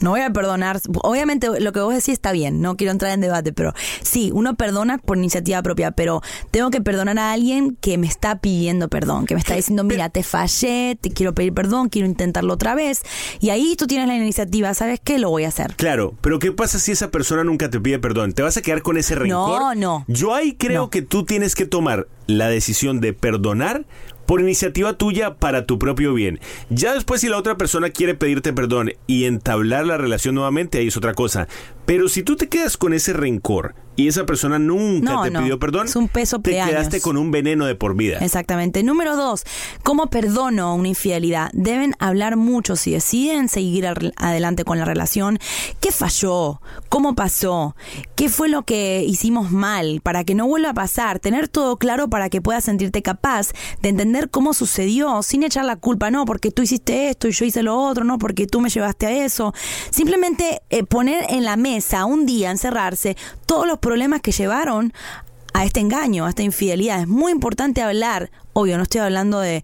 no 0.00 0.10
voy 0.10 0.20
a 0.20 0.30
perdonar. 0.30 0.80
Obviamente 1.02 1.48
lo 1.60 1.72
que 1.72 1.80
vos 1.80 1.94
decís 1.94 2.14
está 2.14 2.32
bien, 2.32 2.60
no 2.60 2.76
quiero 2.76 2.92
entrar 2.92 3.12
en 3.12 3.20
debate, 3.20 3.52
pero 3.52 3.72
sí, 4.02 4.30
uno 4.32 4.54
perdona 4.54 4.98
por 4.98 5.16
iniciativa 5.16 5.62
propia, 5.62 5.92
pero 5.92 6.22
tengo 6.50 6.70
que 6.70 6.80
perdonar 6.80 7.18
a 7.18 7.32
alguien 7.32 7.76
que 7.80 7.98
me 7.98 8.06
está 8.06 8.38
pidiendo 8.40 8.88
perdón, 8.88 9.26
que 9.26 9.34
me 9.34 9.40
está 9.40 9.54
diciendo, 9.54 9.84
mira, 9.84 10.08
te 10.08 10.22
fallé, 10.22 10.98
te 11.00 11.10
quiero 11.10 11.34
pedir 11.34 11.52
perdón, 11.52 11.88
quiero 11.88 12.06
intentarlo 12.08 12.54
otra 12.54 12.74
vez. 12.74 13.02
Y 13.40 13.50
ahí 13.50 13.76
tú 13.76 13.86
tienes 13.86 14.08
la 14.08 14.16
iniciativa, 14.16 14.72
¿sabes 14.74 15.00
qué? 15.02 15.18
Lo 15.18 15.30
voy 15.30 15.44
a 15.44 15.48
hacer. 15.48 15.74
Claro, 15.76 16.14
pero 16.20 16.38
¿qué 16.38 16.52
pasa 16.52 16.78
si 16.78 16.92
esa 16.92 17.10
persona 17.10 17.44
nunca 17.44 17.70
te 17.70 17.80
pide 17.80 17.98
perdón? 17.98 18.32
¿Te 18.32 18.42
vas 18.42 18.56
a 18.56 18.62
quedar 18.62 18.82
con 18.82 18.96
ese 18.96 19.14
rencor? 19.14 19.60
No, 19.60 19.74
no. 19.74 20.04
Yo 20.08 20.34
ahí 20.34 20.54
creo 20.54 20.90
que 20.90 21.02
tú 21.02 21.24
tienes 21.24 21.54
que 21.54 21.66
tomar 21.66 22.08
la 22.26 22.48
decisión 22.48 23.00
de 23.00 23.12
perdonar 23.12 23.86
por 24.26 24.40
iniciativa 24.40 24.94
tuya 24.94 25.34
para 25.34 25.66
tu 25.66 25.78
propio 25.78 26.14
bien. 26.14 26.40
Ya 26.70 26.94
después 26.94 27.20
si 27.20 27.28
la 27.28 27.38
otra 27.38 27.56
persona 27.56 27.90
quiere 27.90 28.14
pedirte 28.14 28.52
perdón 28.52 28.92
y 29.06 29.24
entablar 29.24 29.86
la 29.86 29.96
relación 29.96 30.34
nuevamente, 30.34 30.78
ahí 30.78 30.88
es 30.88 30.96
otra 30.96 31.14
cosa. 31.14 31.48
Pero 31.86 32.08
si 32.08 32.22
tú 32.22 32.36
te 32.36 32.48
quedas 32.48 32.76
con 32.76 32.94
ese 32.94 33.12
rencor 33.12 33.74
y 33.96 34.08
esa 34.08 34.26
persona 34.26 34.58
nunca 34.58 35.22
te 35.22 35.30
pidió 35.30 35.58
perdón, 35.58 35.86
es 35.86 35.96
un 35.96 36.08
peso 36.08 36.40
te 36.40 36.50
quedaste 36.50 37.00
con 37.00 37.16
un 37.16 37.30
veneno 37.30 37.66
de 37.66 37.74
por 37.74 37.96
vida. 37.96 38.18
Exactamente. 38.18 38.82
Número 38.82 39.16
dos, 39.16 39.44
¿cómo 39.82 40.08
perdono 40.08 40.74
una 40.74 40.88
infidelidad? 40.88 41.50
Deben 41.52 41.94
hablar 41.98 42.36
mucho 42.36 42.76
si 42.76 42.92
deciden 42.92 43.48
seguir 43.48 43.86
adelante 44.16 44.64
con 44.64 44.78
la 44.78 44.84
relación. 44.84 45.38
¿Qué 45.80 45.92
falló? 45.92 46.60
¿Cómo 46.88 47.14
pasó? 47.14 47.76
¿Qué 48.16 48.28
fue 48.28 48.48
lo 48.48 48.62
que 48.62 49.04
hicimos 49.06 49.50
mal? 49.50 50.00
Para 50.02 50.24
que 50.24 50.34
no 50.34 50.46
vuelva 50.46 50.70
a 50.70 50.74
pasar. 50.74 51.20
Tener 51.20 51.48
todo 51.48 51.76
claro 51.76 52.08
para 52.08 52.30
que 52.30 52.40
puedas 52.40 52.64
sentirte 52.64 53.02
capaz 53.02 53.52
de 53.82 53.88
entender 53.90 54.30
cómo 54.30 54.54
sucedió 54.54 55.22
sin 55.22 55.42
echar 55.42 55.64
la 55.64 55.76
culpa. 55.76 56.10
No, 56.10 56.24
porque 56.24 56.50
tú 56.50 56.62
hiciste 56.62 57.08
esto 57.08 57.28
y 57.28 57.32
yo 57.32 57.44
hice 57.44 57.62
lo 57.62 57.78
otro. 57.78 58.04
No, 58.04 58.18
porque 58.18 58.46
tú 58.46 58.60
me 58.60 58.70
llevaste 58.70 59.06
a 59.06 59.24
eso. 59.24 59.54
Simplemente 59.90 60.62
eh, 60.70 60.84
poner 60.84 61.26
en 61.28 61.44
la 61.44 61.56
mesa 61.56 62.04
un 62.04 62.26
día, 62.26 62.50
encerrarse, 62.50 63.16
todos 63.46 63.66
los 63.66 63.78
problemas 63.84 64.22
que 64.22 64.32
llevaron 64.32 64.94
a 65.52 65.66
este 65.66 65.80
engaño, 65.80 66.24
a 66.24 66.30
esta 66.30 66.42
infidelidad. 66.42 67.02
Es 67.02 67.06
muy 67.06 67.32
importante 67.32 67.82
hablar, 67.82 68.30
obvio, 68.54 68.78
no 68.78 68.84
estoy 68.84 69.02
hablando 69.02 69.40
de, 69.40 69.62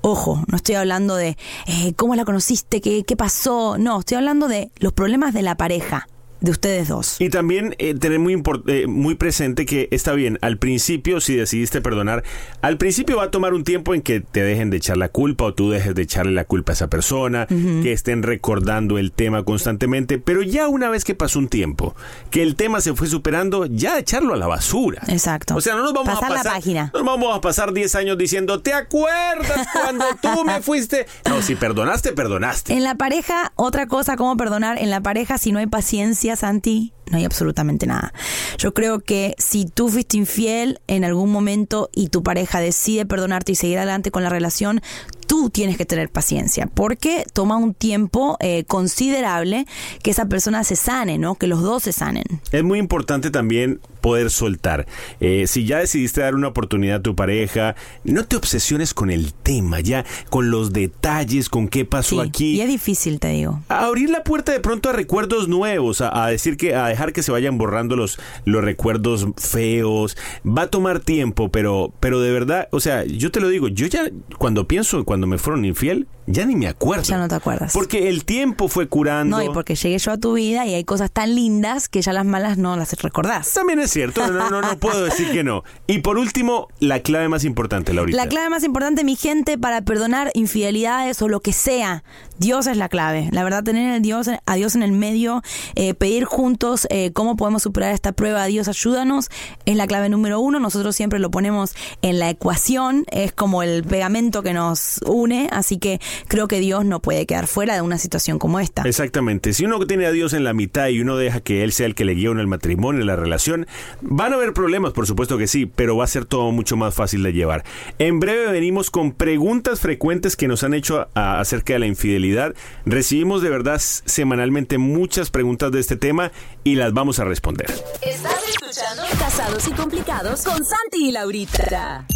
ojo, 0.00 0.42
no 0.46 0.56
estoy 0.56 0.76
hablando 0.76 1.16
de 1.16 1.36
eh, 1.66 1.92
cómo 1.94 2.14
la 2.16 2.24
conociste, 2.24 2.80
¿Qué, 2.80 3.04
qué 3.04 3.14
pasó, 3.14 3.76
no, 3.76 4.00
estoy 4.00 4.16
hablando 4.16 4.48
de 4.48 4.70
los 4.78 4.94
problemas 4.94 5.34
de 5.34 5.42
la 5.42 5.54
pareja. 5.54 6.08
De 6.40 6.50
ustedes 6.50 6.88
dos. 6.88 7.16
Y 7.20 7.30
también 7.30 7.74
eh, 7.78 7.94
tener 7.94 8.18
muy, 8.18 8.40
eh, 8.66 8.86
muy 8.86 9.14
presente 9.14 9.66
que 9.66 9.88
está 9.90 10.12
bien, 10.12 10.38
al 10.40 10.58
principio, 10.58 11.20
si 11.20 11.36
decidiste 11.36 11.80
perdonar, 11.80 12.22
al 12.62 12.78
principio 12.78 13.16
va 13.16 13.24
a 13.24 13.30
tomar 13.30 13.54
un 13.54 13.64
tiempo 13.64 13.94
en 13.94 14.02
que 14.02 14.20
te 14.20 14.42
dejen 14.42 14.70
de 14.70 14.76
echar 14.76 14.96
la 14.96 15.08
culpa 15.08 15.44
o 15.44 15.54
tú 15.54 15.70
dejes 15.70 15.94
de 15.94 16.02
echarle 16.02 16.32
la 16.32 16.44
culpa 16.44 16.72
a 16.72 16.74
esa 16.74 16.88
persona, 16.88 17.46
que 17.48 17.92
estén 17.92 18.22
recordando 18.22 18.98
el 18.98 19.12
tema 19.12 19.42
constantemente, 19.42 20.18
pero 20.18 20.42
ya 20.42 20.68
una 20.68 20.90
vez 20.90 21.04
que 21.04 21.14
pasó 21.14 21.38
un 21.38 21.48
tiempo, 21.48 21.94
que 22.30 22.42
el 22.42 22.56
tema 22.56 22.80
se 22.80 22.94
fue 22.94 23.06
superando, 23.06 23.66
ya 23.66 23.98
echarlo 23.98 24.34
a 24.34 24.36
la 24.36 24.46
basura. 24.46 25.02
Exacto. 25.08 25.56
O 25.56 25.60
sea, 25.60 25.74
no 25.74 25.82
nos 25.82 25.92
vamos 25.92 26.14
pasar 26.14 26.32
a 26.32 26.34
pasar, 26.36 26.44
la 26.46 26.52
página. 26.52 26.90
No 26.92 27.00
nos 27.00 27.06
vamos 27.06 27.36
a 27.36 27.40
pasar 27.40 27.72
10 27.72 27.94
años 27.96 28.18
diciendo, 28.18 28.60
¿te 28.60 28.72
acuerdas 28.72 29.66
cuando 29.72 30.04
tú 30.20 30.44
me 30.44 30.62
fuiste? 30.62 31.06
No, 31.28 31.42
si 31.42 31.54
perdonaste, 31.54 32.12
perdonaste. 32.12 32.72
En 32.72 32.82
la 32.82 32.94
pareja, 32.94 33.52
otra 33.56 33.86
cosa, 33.86 34.16
¿cómo 34.16 34.36
perdonar? 34.36 34.78
En 34.78 34.90
la 34.90 35.00
pareja, 35.00 35.38
si 35.38 35.52
no 35.52 35.58
hay 35.58 35.66
paciencia, 35.66 36.27
Santi, 36.36 36.92
no 37.10 37.18
hay 37.18 37.24
absolutamente 37.24 37.86
nada. 37.86 38.12
Yo 38.58 38.74
creo 38.74 39.00
que 39.00 39.34
si 39.38 39.64
tú 39.66 39.88
fuiste 39.88 40.16
infiel 40.16 40.80
en 40.86 41.04
algún 41.04 41.30
momento 41.30 41.90
y 41.94 42.08
tu 42.08 42.22
pareja 42.22 42.60
decide 42.60 43.06
perdonarte 43.06 43.52
y 43.52 43.54
seguir 43.54 43.78
adelante 43.78 44.10
con 44.10 44.22
la 44.22 44.30
relación, 44.30 44.80
tú 45.26 45.50
tienes 45.50 45.76
que 45.76 45.84
tener 45.84 46.08
paciencia, 46.08 46.66
porque 46.66 47.24
toma 47.32 47.56
un 47.56 47.74
tiempo 47.74 48.36
eh, 48.40 48.64
considerable 48.64 49.66
que 50.02 50.10
esa 50.10 50.26
persona 50.26 50.64
se 50.64 50.74
sane, 50.74 51.18
¿no? 51.18 51.34
Que 51.34 51.46
los 51.46 51.62
dos 51.62 51.82
se 51.84 51.92
sanen. 51.92 52.24
Es 52.50 52.64
muy 52.64 52.78
importante 52.78 53.30
también 53.30 53.80
poder 54.00 54.30
soltar. 54.30 54.86
Eh, 55.20 55.46
si 55.46 55.64
ya 55.64 55.78
decidiste 55.78 56.20
dar 56.20 56.34
una 56.34 56.48
oportunidad 56.48 56.96
a 56.96 57.02
tu 57.02 57.14
pareja, 57.14 57.76
no 58.04 58.24
te 58.24 58.36
obsesiones 58.36 58.94
con 58.94 59.10
el 59.10 59.32
tema, 59.34 59.80
ya 59.80 60.04
con 60.30 60.50
los 60.50 60.72
detalles, 60.72 61.48
con 61.48 61.68
qué 61.68 61.84
pasó 61.84 62.22
Sí, 62.22 62.28
aquí. 62.28 62.50
Y 62.56 62.60
es 62.60 62.68
difícil, 62.68 63.20
te 63.20 63.28
digo. 63.28 63.60
A 63.68 63.86
abrir 63.86 64.10
la 64.10 64.24
puerta 64.24 64.52
de 64.52 64.60
pronto 64.60 64.88
a 64.88 64.92
recuerdos 64.92 65.48
nuevos, 65.48 66.00
a, 66.00 66.24
a 66.24 66.28
decir 66.28 66.56
que, 66.56 66.74
a 66.74 66.86
dejar 66.86 67.12
que 67.12 67.22
se 67.22 67.32
vayan 67.32 67.58
borrando 67.58 67.96
los, 67.96 68.18
los 68.44 68.62
recuerdos 68.64 69.26
feos. 69.36 70.16
Va 70.46 70.62
a 70.62 70.70
tomar 70.70 71.00
tiempo, 71.00 71.50
pero, 71.50 71.92
pero 72.00 72.20
de 72.20 72.32
verdad, 72.32 72.68
o 72.70 72.80
sea, 72.80 73.04
yo 73.04 73.30
te 73.30 73.40
lo 73.40 73.48
digo, 73.48 73.68
yo 73.68 73.86
ya 73.86 74.04
cuando 74.38 74.66
pienso 74.66 75.04
cuando 75.04 75.26
me 75.26 75.38
fueron 75.38 75.64
infiel, 75.64 76.06
ya 76.30 76.44
ni 76.44 76.56
me 76.56 76.68
acuerdo. 76.68 77.04
Ya 77.04 77.16
no 77.16 77.26
te 77.26 77.34
acuerdas. 77.34 77.72
Porque 77.72 78.08
el 78.08 78.24
tiempo 78.24 78.68
fue 78.68 78.88
curando. 78.88 79.38
No, 79.38 79.42
y 79.42 79.48
porque 79.48 79.74
llegué 79.74 79.98
yo 79.98 80.12
a 80.12 80.18
tu 80.18 80.34
vida 80.34 80.66
y 80.66 80.74
hay 80.74 80.84
cosas 80.84 81.10
tan 81.10 81.34
lindas 81.34 81.88
que 81.88 82.02
ya 82.02 82.12
las 82.12 82.26
malas 82.26 82.58
no 82.58 82.76
las 82.76 82.92
recordás. 83.00 83.52
También 83.54 83.80
es 83.80 83.90
cierto, 83.90 84.26
no, 84.30 84.50
no, 84.50 84.60
no 84.60 84.78
puedo 84.78 85.04
decir 85.04 85.30
que 85.32 85.42
no. 85.42 85.64
Y 85.86 85.98
por 86.00 86.18
último, 86.18 86.68
la 86.80 87.00
clave 87.00 87.28
más 87.28 87.44
importante, 87.44 87.94
Laurita. 87.94 88.16
La 88.16 88.28
clave 88.28 88.50
más 88.50 88.62
importante, 88.62 89.04
mi 89.04 89.16
gente, 89.16 89.56
para 89.56 89.80
perdonar 89.82 90.30
infidelidades 90.34 91.22
o 91.22 91.28
lo 91.28 91.40
que 91.40 91.52
sea, 91.52 92.04
Dios 92.38 92.66
es 92.66 92.76
la 92.76 92.88
clave. 92.88 93.28
La 93.32 93.42
verdad, 93.42 93.64
tener 93.64 93.94
el 93.94 94.02
Dios, 94.02 94.28
a 94.44 94.54
Dios 94.54 94.76
en 94.76 94.82
el 94.82 94.92
medio, 94.92 95.42
eh, 95.74 95.94
pedir 95.94 96.24
juntos 96.24 96.86
eh, 96.90 97.10
cómo 97.12 97.36
podemos 97.36 97.62
superar 97.62 97.94
esta 97.94 98.12
prueba. 98.12 98.44
Dios, 98.46 98.68
ayúdanos, 98.68 99.30
es 99.64 99.76
la 99.76 99.86
clave 99.86 100.08
número 100.08 100.40
uno. 100.40 100.60
Nosotros 100.60 100.94
siempre 100.94 101.18
lo 101.18 101.30
ponemos 101.30 101.74
en 102.02 102.18
la 102.18 102.30
ecuación, 102.30 103.04
es 103.10 103.32
como 103.32 103.62
el 103.62 103.82
pegamento 103.82 104.42
que 104.42 104.52
nos 104.52 105.00
une, 105.06 105.48
así 105.52 105.78
que 105.78 106.00
creo 106.26 106.48
que 106.48 106.60
Dios 106.60 106.84
no 106.84 107.00
puede 107.00 107.26
quedar 107.26 107.46
fuera 107.46 107.74
de 107.74 107.80
una 107.82 107.98
situación 107.98 108.38
como 108.38 108.60
esta. 108.60 108.82
Exactamente. 108.82 109.52
Si 109.52 109.64
uno 109.64 109.78
tiene 109.86 110.06
a 110.06 110.10
Dios 110.12 110.32
en 110.32 110.44
la 110.44 110.52
mitad 110.52 110.88
y 110.88 111.00
uno 111.00 111.16
deja 111.16 111.40
que 111.40 111.62
Él 111.64 111.72
sea 111.72 111.86
el 111.86 111.94
que 111.94 112.04
le 112.04 112.14
guíe 112.14 112.28
en 112.30 112.38
el 112.40 112.46
matrimonio, 112.46 113.00
en 113.00 113.06
la 113.06 113.16
relación, 113.16 113.66
van 114.00 114.32
a 114.32 114.36
haber 114.36 114.52
problemas, 114.52 114.92
por 114.92 115.06
supuesto 115.06 115.38
que 115.38 115.46
sí, 115.46 115.66
pero 115.66 115.96
va 115.96 116.04
a 116.04 116.08
ser 116.08 116.24
todo 116.24 116.50
mucho 116.52 116.76
más 116.76 116.94
fácil 116.94 117.22
de 117.22 117.32
llevar. 117.32 117.64
En 117.98 118.20
breve 118.20 118.50
venimos 118.50 118.90
con 118.90 119.12
preguntas 119.12 119.80
frecuentes 119.80 120.36
que 120.36 120.48
nos 120.48 120.64
han 120.64 120.74
hecho 120.74 121.08
a- 121.14 121.40
acerca 121.40 121.74
de 121.74 121.78
la 121.78 121.86
infidelidad. 121.86 122.54
Recibimos 122.84 123.42
de 123.42 123.50
verdad 123.50 123.78
semanalmente 123.78 124.78
muchas 124.78 125.30
preguntas 125.30 125.70
de 125.72 125.80
este 125.80 125.96
tema 125.96 126.32
y 126.64 126.74
las 126.74 126.92
vamos 126.92 127.18
a 127.18 127.24
responder. 127.24 127.66
Estás 128.02 128.40
escuchando 128.48 129.02
Casados 129.18 129.66
y 129.68 129.72
Complicados 129.72 130.42
con 130.44 130.56
Santi 130.64 131.08
y 131.08 131.12
Laurita. 131.12 132.06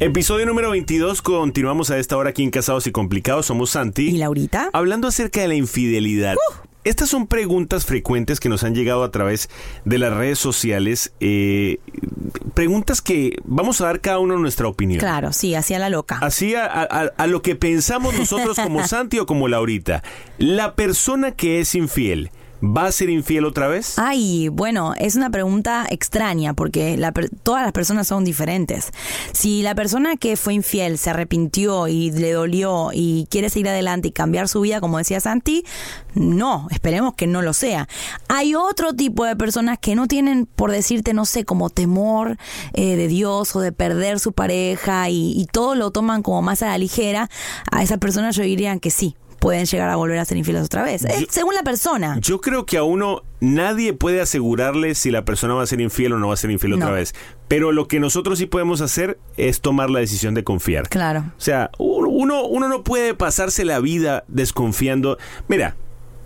Episodio 0.00 0.46
número 0.46 0.70
22, 0.70 1.20
continuamos 1.20 1.90
a 1.90 1.98
esta 1.98 2.16
hora 2.16 2.30
aquí 2.30 2.42
en 2.42 2.50
Casados 2.50 2.86
y 2.86 2.90
Complicados, 2.92 3.44
somos 3.46 3.70
Santi. 3.70 4.08
¿Y 4.08 4.16
Laurita? 4.16 4.70
Hablando 4.72 5.08
acerca 5.08 5.42
de 5.42 5.48
la 5.48 5.54
infidelidad. 5.56 6.36
Estas 6.84 7.10
son 7.10 7.26
preguntas 7.26 7.84
frecuentes 7.84 8.40
que 8.40 8.48
nos 8.48 8.64
han 8.64 8.74
llegado 8.74 9.04
a 9.04 9.10
través 9.10 9.50
de 9.84 9.98
las 9.98 10.14
redes 10.14 10.38
sociales. 10.38 11.12
eh, 11.20 11.78
preguntas 12.54 13.02
que 13.02 13.36
vamos 13.44 13.82
a 13.82 13.84
dar 13.86 14.00
cada 14.00 14.18
uno 14.20 14.38
nuestra 14.38 14.66
opinión. 14.68 14.98
Claro, 15.00 15.34
sí, 15.34 15.54
hacia 15.54 15.78
la 15.78 15.90
loca. 15.90 16.18
Así 16.22 16.54
a, 16.54 16.64
a- 16.64 17.12
a 17.14 17.26
lo 17.26 17.42
que 17.42 17.54
pensamos 17.54 18.14
nosotros 18.18 18.56
como 18.58 18.82
Santi 18.88 19.18
o 19.18 19.26
como 19.26 19.48
Laurita. 19.48 20.02
La 20.38 20.74
persona 20.74 21.32
que 21.32 21.60
es 21.60 21.74
infiel, 21.74 22.30
¿va 22.62 22.86
a 22.86 22.92
ser 22.92 23.10
infiel 23.10 23.44
otra 23.44 23.68
vez? 23.68 23.98
Ay, 23.98 24.48
bueno, 24.48 24.94
es 24.98 25.16
una 25.16 25.30
pregunta 25.30 25.86
extraña 25.90 26.54
porque 26.54 26.96
la 26.96 27.12
todas 27.42 27.62
las 27.62 27.72
personas 27.72 28.06
son 28.06 28.24
diferentes. 28.24 28.92
Si 29.32 29.62
la 29.62 29.74
persona 29.74 30.16
que 30.16 30.36
fue 30.36 30.54
infiel 30.54 30.98
se 30.98 31.10
arrepintió 31.10 31.88
y 31.88 32.10
le 32.10 32.32
dolió 32.32 32.90
y 32.92 33.26
quiere 33.30 33.50
seguir 33.50 33.68
adelante 33.68 34.08
y 34.08 34.12
cambiar 34.12 34.48
su 34.48 34.60
vida, 34.60 34.80
como 34.80 34.98
decía 34.98 35.20
Santi, 35.20 35.64
no, 36.14 36.68
esperemos 36.70 37.14
que 37.14 37.26
no 37.26 37.42
lo 37.42 37.52
sea. 37.52 37.88
Hay 38.28 38.54
otro 38.54 38.92
tipo 38.94 39.24
de 39.24 39.36
personas 39.36 39.78
que 39.78 39.94
no 39.94 40.06
tienen, 40.06 40.46
por 40.46 40.70
decirte, 40.70 41.14
no 41.14 41.24
sé, 41.24 41.44
como 41.44 41.70
temor 41.70 42.36
eh, 42.74 42.96
de 42.96 43.08
Dios 43.08 43.54
o 43.56 43.60
de 43.60 43.72
perder 43.72 44.20
su 44.20 44.32
pareja 44.32 45.08
y, 45.08 45.32
y 45.32 45.46
todo 45.46 45.74
lo 45.74 45.90
toman 45.90 46.22
como 46.22 46.42
más 46.42 46.62
a 46.62 46.66
la 46.66 46.78
ligera. 46.78 47.28
A 47.70 47.82
esas 47.82 47.98
personas 47.98 48.36
yo 48.36 48.42
diría 48.42 48.78
que 48.78 48.90
sí. 48.90 49.16
Pueden 49.40 49.64
llegar 49.64 49.88
a 49.88 49.96
volver 49.96 50.18
a 50.18 50.24
ser 50.24 50.36
infieles 50.36 50.64
otra 50.64 50.82
vez. 50.82 51.04
Es 51.04 51.26
según 51.30 51.54
la 51.54 51.62
persona. 51.62 52.18
Yo 52.20 52.40
creo 52.40 52.66
que 52.66 52.76
a 52.76 52.82
uno 52.82 53.22
nadie 53.40 53.94
puede 53.94 54.20
asegurarle 54.20 54.94
si 54.94 55.10
la 55.10 55.24
persona 55.24 55.54
va 55.54 55.62
a 55.62 55.66
ser 55.66 55.80
infiel 55.80 56.12
o 56.12 56.18
no 56.18 56.28
va 56.28 56.34
a 56.34 56.36
ser 56.36 56.50
infiel 56.50 56.74
otra 56.74 56.90
vez. 56.90 57.14
Pero 57.48 57.72
lo 57.72 57.88
que 57.88 58.00
nosotros 58.00 58.38
sí 58.38 58.46
podemos 58.46 58.80
hacer 58.80 59.18
es 59.36 59.60
tomar 59.60 59.90
la 59.90 60.00
decisión 60.00 60.34
de 60.34 60.44
confiar. 60.44 60.88
Claro. 60.88 61.24
O 61.36 61.40
sea, 61.40 61.70
uno, 61.78 62.44
uno 62.44 62.68
no 62.68 62.84
puede 62.84 63.14
pasarse 63.14 63.64
la 63.64 63.80
vida 63.80 64.24
desconfiando. 64.28 65.18
Mira, 65.48 65.74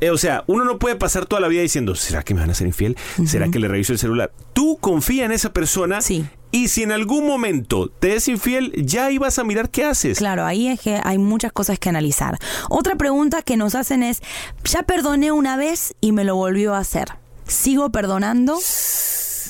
eh, 0.04 0.10
o 0.10 0.18
sea, 0.18 0.44
uno 0.46 0.64
no 0.64 0.78
puede 0.78 0.96
pasar 0.96 1.26
toda 1.26 1.40
la 1.40 1.48
vida 1.48 1.62
diciendo, 1.62 1.94
¿será 1.94 2.22
que 2.22 2.34
me 2.34 2.40
van 2.40 2.50
a 2.50 2.54
ser 2.54 2.66
infiel? 2.66 2.96
¿Será 3.26 3.48
que 3.50 3.58
le 3.58 3.68
reviso 3.68 3.92
el 3.92 3.98
celular? 3.98 4.32
Tú 4.52 4.76
confía 4.78 5.24
en 5.24 5.32
esa 5.32 5.52
persona. 5.52 6.00
Sí. 6.02 6.26
Y 6.50 6.68
si 6.68 6.82
en 6.82 6.92
algún 6.92 7.26
momento 7.26 7.88
te 7.88 8.14
es 8.14 8.28
infiel, 8.28 8.72
ya 8.76 9.10
ibas 9.10 9.38
a 9.38 9.44
mirar 9.44 9.70
qué 9.70 9.84
haces. 9.84 10.18
Claro, 10.18 10.44
ahí 10.44 10.68
es 10.68 10.80
que 10.80 11.00
hay 11.02 11.18
muchas 11.18 11.52
cosas 11.52 11.78
que 11.78 11.88
analizar. 11.88 12.38
Otra 12.68 12.96
pregunta 12.96 13.42
que 13.42 13.56
nos 13.56 13.74
hacen 13.74 14.02
es, 14.02 14.22
ya 14.62 14.82
perdoné 14.82 15.32
una 15.32 15.56
vez 15.56 15.94
y 16.00 16.12
me 16.12 16.24
lo 16.24 16.36
volvió 16.36 16.74
a 16.74 16.78
hacer. 16.78 17.08
¿Sigo 17.46 17.90
perdonando? 17.90 18.58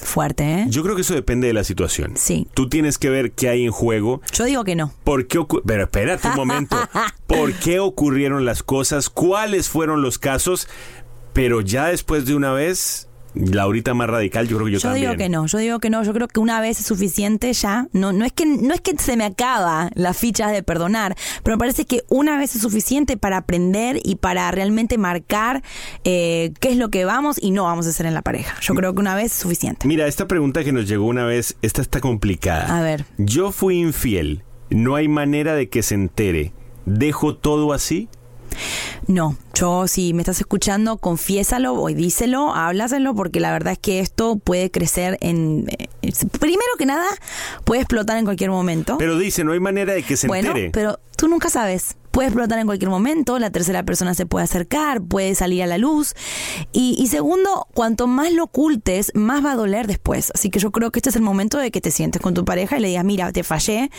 Fuerte, 0.03 0.45
¿eh? 0.45 0.67
Yo 0.69 0.83
creo 0.83 0.95
que 0.95 1.03
eso 1.03 1.15
depende 1.15 1.47
de 1.47 1.53
la 1.53 1.65
situación. 1.65 2.13
Sí. 2.17 2.47
Tú 2.55 2.69
tienes 2.69 2.99
que 2.99 3.11
ver 3.11 3.33
qué 3.33 3.49
hay 3.49 3.65
en 3.65 3.71
juego. 3.71 4.21
Yo 4.33 4.45
digo 4.45 4.65
que 4.65 4.75
no. 4.75 4.93
¿Por 5.05 5.27
qué 5.27 5.41
Pero 5.67 5.83
espérate 5.85 6.29
un 6.29 6.35
momento. 6.35 6.77
¿Por 7.27 7.53
qué 7.55 7.81
ocurrieron 7.81 8.45
las 8.45 8.63
cosas? 8.63 9.11
¿Cuáles 9.11 9.69
fueron 9.69 10.03
los 10.03 10.19
casos? 10.19 10.69
Pero 11.33 11.61
ya 11.61 11.87
después 11.87 12.27
de 12.27 12.35
una 12.35 12.53
vez, 12.53 13.09
Laurita 13.35 13.95
más 13.95 14.09
radical, 14.09 14.47
yo 14.49 14.57
creo 14.57 14.67
que 14.67 14.73
yo, 14.73 14.79
Yo, 14.79 14.89
también. 14.89 15.11
digo 15.11 15.17
que 15.17 15.29
no, 15.29 15.47
yo 15.47 15.59
digo 15.59 15.79
que 15.81 15.91
no, 15.91 16.03
yo 16.05 16.13
creo 16.13 16.29
que 16.29 16.41
una 16.41 16.61
vez 16.61 16.81
es 16.81 16.87
suficiente 16.87 17.53
ya. 17.53 17.89
No, 17.93 18.13
no 18.13 18.25
es 18.25 18.33
que 18.33 18.47
no 18.47 18.73
es 18.75 18.81
que 18.81 18.97
se 18.97 19.17
me 19.17 19.25
acaba 19.25 19.91
las 19.95 20.17
fichas 20.17 20.53
de 20.53 20.63
perdonar, 20.63 21.17
pero 21.43 21.57
me 21.57 21.59
parece 21.61 21.85
que 21.85 22.03
una 22.09 22.39
vez 22.39 22.55
es 22.55 22.63
suficiente 22.63 23.17
para 23.17 23.39
aprender 23.39 23.99
y 24.05 24.17
para 24.17 24.51
realmente 24.51 24.99
marcar 24.99 25.63
eh, 26.05 26.53
qué 26.61 26.71
es 26.71 26.77
lo 26.77 26.91
que 26.91 27.05
vamos 27.05 27.37
y 27.41 27.51
no 27.51 27.65
vamos 27.65 27.87
a 27.87 27.91
hacer 27.91 28.07
en 28.07 28.15
la 28.15 28.23
pareja. 28.23 28.55
Yo 28.61 28.75
creo 28.75 28.95
que 28.95 29.01
una 29.01 29.15
vez 29.15 29.33
es 29.33 29.39
suficiente. 29.39 29.87
Mira, 29.87 30.07
esta 30.07 30.29
pregunta 30.29 30.63
que 30.65 30.73
nos 30.73 30.87
llegó 30.89 31.07
una 31.07 31.25
vez, 31.25 31.57
esta 31.63 31.83
está 31.83 32.01
complicada. 32.01 32.79
A 32.79 32.83
ver. 32.83 33.05
Yo 33.19 33.51
fui 33.53 33.79
infiel. 33.79 34.45
No 34.71 34.95
hay 34.97 35.09
manera 35.09 35.55
de 35.55 35.69
que 35.69 35.83
se 35.83 35.95
entere. 35.95 36.53
¿Dejo 36.87 37.37
todo 37.37 37.73
así? 37.73 38.09
No, 39.07 39.37
yo 39.55 39.87
si 39.87 40.15
me 40.15 40.23
estás 40.23 40.41
escuchando, 40.41 40.99
confiésalo 40.99 41.75
o 41.75 41.89
díselo, 41.89 42.55
háblaselo, 42.55 43.15
porque 43.15 43.41
la 43.41 43.53
verdad 43.53 43.75
es 43.75 43.79
que 43.79 44.01
esto 44.01 44.37
puede 44.37 44.71
crecer 44.71 45.19
en... 45.21 45.67
eh, 45.79 45.89
primero 46.41 46.71
que 46.79 46.87
nada, 46.87 47.07
puede 47.65 47.83
explotar 47.83 48.19
en 48.19 48.25
cualquier 48.25 48.51
momento. 48.51 48.97
Pero 48.99 49.19
dice, 49.19 49.45
no 49.45 49.53
hay 49.53 49.61
manera 49.61 49.95
de 49.95 50.03
que 50.03 50.17
se 50.17 50.27
bueno, 50.27 50.49
entere. 50.49 50.71
pero 50.71 50.99
tú 51.17 51.29
nunca 51.29 51.51
sabes. 51.51 51.97
Puede 52.15 52.29
explotar 52.29 52.61
en 52.61 52.67
cualquier 52.67 52.91
momento, 52.91 53.41
la 53.41 53.51
tercera 53.51 53.83
persona 53.83 54.15
se 54.15 54.25
puede 54.25 54.45
acercar, 54.45 55.03
puede 55.03 55.35
salir 55.35 55.65
a 55.65 55.67
la 55.67 55.79
luz. 55.79 56.15
Y, 56.73 56.95
y 56.97 57.09
segundo, 57.09 57.67
cuanto 57.75 58.07
más 58.07 58.33
lo 58.33 58.45
ocultes, 58.45 59.11
más 59.17 59.45
va 59.45 59.51
a 59.51 59.57
doler 59.57 59.89
después. 59.89 60.31
Así 60.33 60.49
que 60.49 60.61
yo 60.61 60.71
creo 60.71 60.93
que 60.93 61.01
este 61.01 61.11
es 61.11 61.17
el 61.17 61.23
momento 61.23 61.59
de 61.59 61.73
que 61.73 61.81
te 61.81 61.91
sientes 61.91 62.23
con 62.23 62.33
tu 62.33 62.45
pareja 62.45 62.79
y 62.79 62.83
le 62.83 62.87
digas, 62.87 63.05
mira, 63.05 63.33
te 63.33 63.43
fallé, 63.43 63.91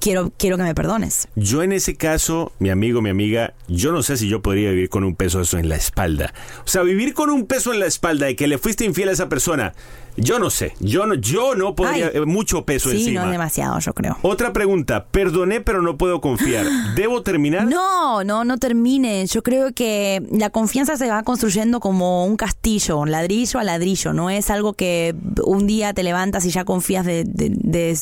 quiero, 0.00 0.30
quiero 0.36 0.58
que 0.58 0.64
me 0.64 0.74
perdones. 0.74 1.28
Yo 1.34 1.62
en 1.62 1.72
ese 1.72 1.96
caso, 1.96 2.52
mi 2.58 2.68
amigo, 2.68 3.00
mi 3.00 3.08
amiga, 3.08 3.54
yo 3.68 3.90
no 3.90 4.02
sé 4.02 4.18
si 4.18 4.28
yo 4.28 4.42
podría 4.42 4.68
vivir 4.68 4.90
con 4.90 5.02
un 5.02 5.16
peso 5.16 5.40
eso 5.40 5.56
en 5.56 5.70
la 5.70 5.76
espalda. 5.76 6.34
O 6.66 6.68
sea, 6.68 6.82
vivir 6.82 7.14
con 7.14 7.30
un 7.30 7.46
peso 7.46 7.72
en 7.72 7.80
la 7.80 7.86
espalda 7.86 8.26
de 8.26 8.36
que 8.36 8.48
le 8.48 8.58
fuiste 8.58 8.84
infiel 8.84 9.08
a 9.08 9.12
esa 9.12 9.30
persona. 9.30 9.72
Yo 10.16 10.38
no 10.38 10.50
sé, 10.50 10.74
yo 10.78 11.06
no, 11.06 11.14
yo 11.14 11.54
no 11.54 11.74
podría, 11.74 12.10
Ay. 12.14 12.20
mucho 12.26 12.64
peso 12.66 12.90
Sí, 12.90 12.96
encima. 12.98 13.20
no 13.22 13.26
es 13.28 13.32
demasiado, 13.32 13.78
yo 13.78 13.94
creo. 13.94 14.18
Otra 14.22 14.52
pregunta, 14.52 15.06
perdoné 15.10 15.60
pero 15.62 15.80
no 15.82 15.96
puedo 15.96 16.20
confiar. 16.20 16.66
¿Debo 16.94 17.22
terminar? 17.22 17.66
No, 17.66 18.22
no, 18.22 18.44
no 18.44 18.58
termine. 18.58 19.26
Yo 19.26 19.42
creo 19.42 19.72
que 19.72 20.22
la 20.30 20.50
confianza 20.50 20.96
se 20.96 21.08
va 21.08 21.22
construyendo 21.22 21.80
como 21.80 22.26
un 22.26 22.36
castillo, 22.36 23.06
ladrillo 23.06 23.58
a 23.58 23.64
ladrillo. 23.64 24.12
No 24.12 24.28
es 24.30 24.50
algo 24.50 24.74
que 24.74 25.14
un 25.44 25.66
día 25.66 25.94
te 25.94 26.02
levantas 26.02 26.44
y 26.44 26.50
ya 26.50 26.64
confías 26.64 27.06
de, 27.06 27.24
de- 27.24 27.50
de- 27.50 27.98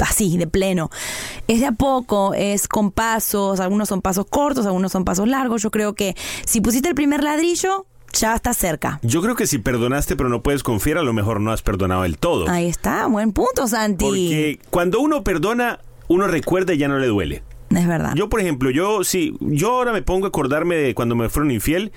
así, 0.00 0.36
de 0.36 0.48
pleno. 0.48 0.90
Es 1.46 1.60
de 1.60 1.66
a 1.66 1.72
poco, 1.72 2.34
es 2.34 2.66
con 2.66 2.90
pasos. 2.90 3.60
Algunos 3.60 3.88
son 3.88 4.02
pasos 4.02 4.26
cortos, 4.28 4.66
algunos 4.66 4.90
son 4.90 5.04
pasos 5.04 5.28
largos. 5.28 5.62
Yo 5.62 5.70
creo 5.70 5.94
que 5.94 6.16
si 6.44 6.60
pusiste 6.60 6.88
el 6.88 6.96
primer 6.96 7.22
ladrillo, 7.22 7.86
ya 8.12 8.34
estás 8.34 8.56
cerca. 8.56 9.00
Yo 9.02 9.22
creo 9.22 9.34
que 9.34 9.46
si 9.46 9.58
perdonaste 9.58 10.16
pero 10.16 10.28
no 10.28 10.42
puedes 10.42 10.62
confiar, 10.62 10.98
a 10.98 11.02
lo 11.02 11.12
mejor 11.12 11.40
no 11.40 11.52
has 11.52 11.62
perdonado 11.62 12.02
del 12.02 12.18
todo. 12.18 12.48
Ahí 12.48 12.68
está, 12.68 13.06
buen 13.06 13.32
punto, 13.32 13.66
Santi. 13.66 14.04
Porque 14.04 14.60
cuando 14.70 15.00
uno 15.00 15.24
perdona, 15.24 15.80
uno 16.08 16.26
recuerda 16.26 16.74
y 16.74 16.78
ya 16.78 16.88
no 16.88 16.98
le 16.98 17.06
duele. 17.06 17.42
Es 17.70 17.86
verdad. 17.86 18.12
Yo, 18.14 18.28
por 18.28 18.40
ejemplo, 18.40 18.70
yo 18.70 19.02
sí, 19.02 19.36
yo 19.40 19.70
ahora 19.70 19.92
me 19.92 20.02
pongo 20.02 20.26
a 20.26 20.28
acordarme 20.28 20.76
de 20.76 20.94
cuando 20.94 21.14
me 21.14 21.28
fueron 21.28 21.50
infiel. 21.50 21.92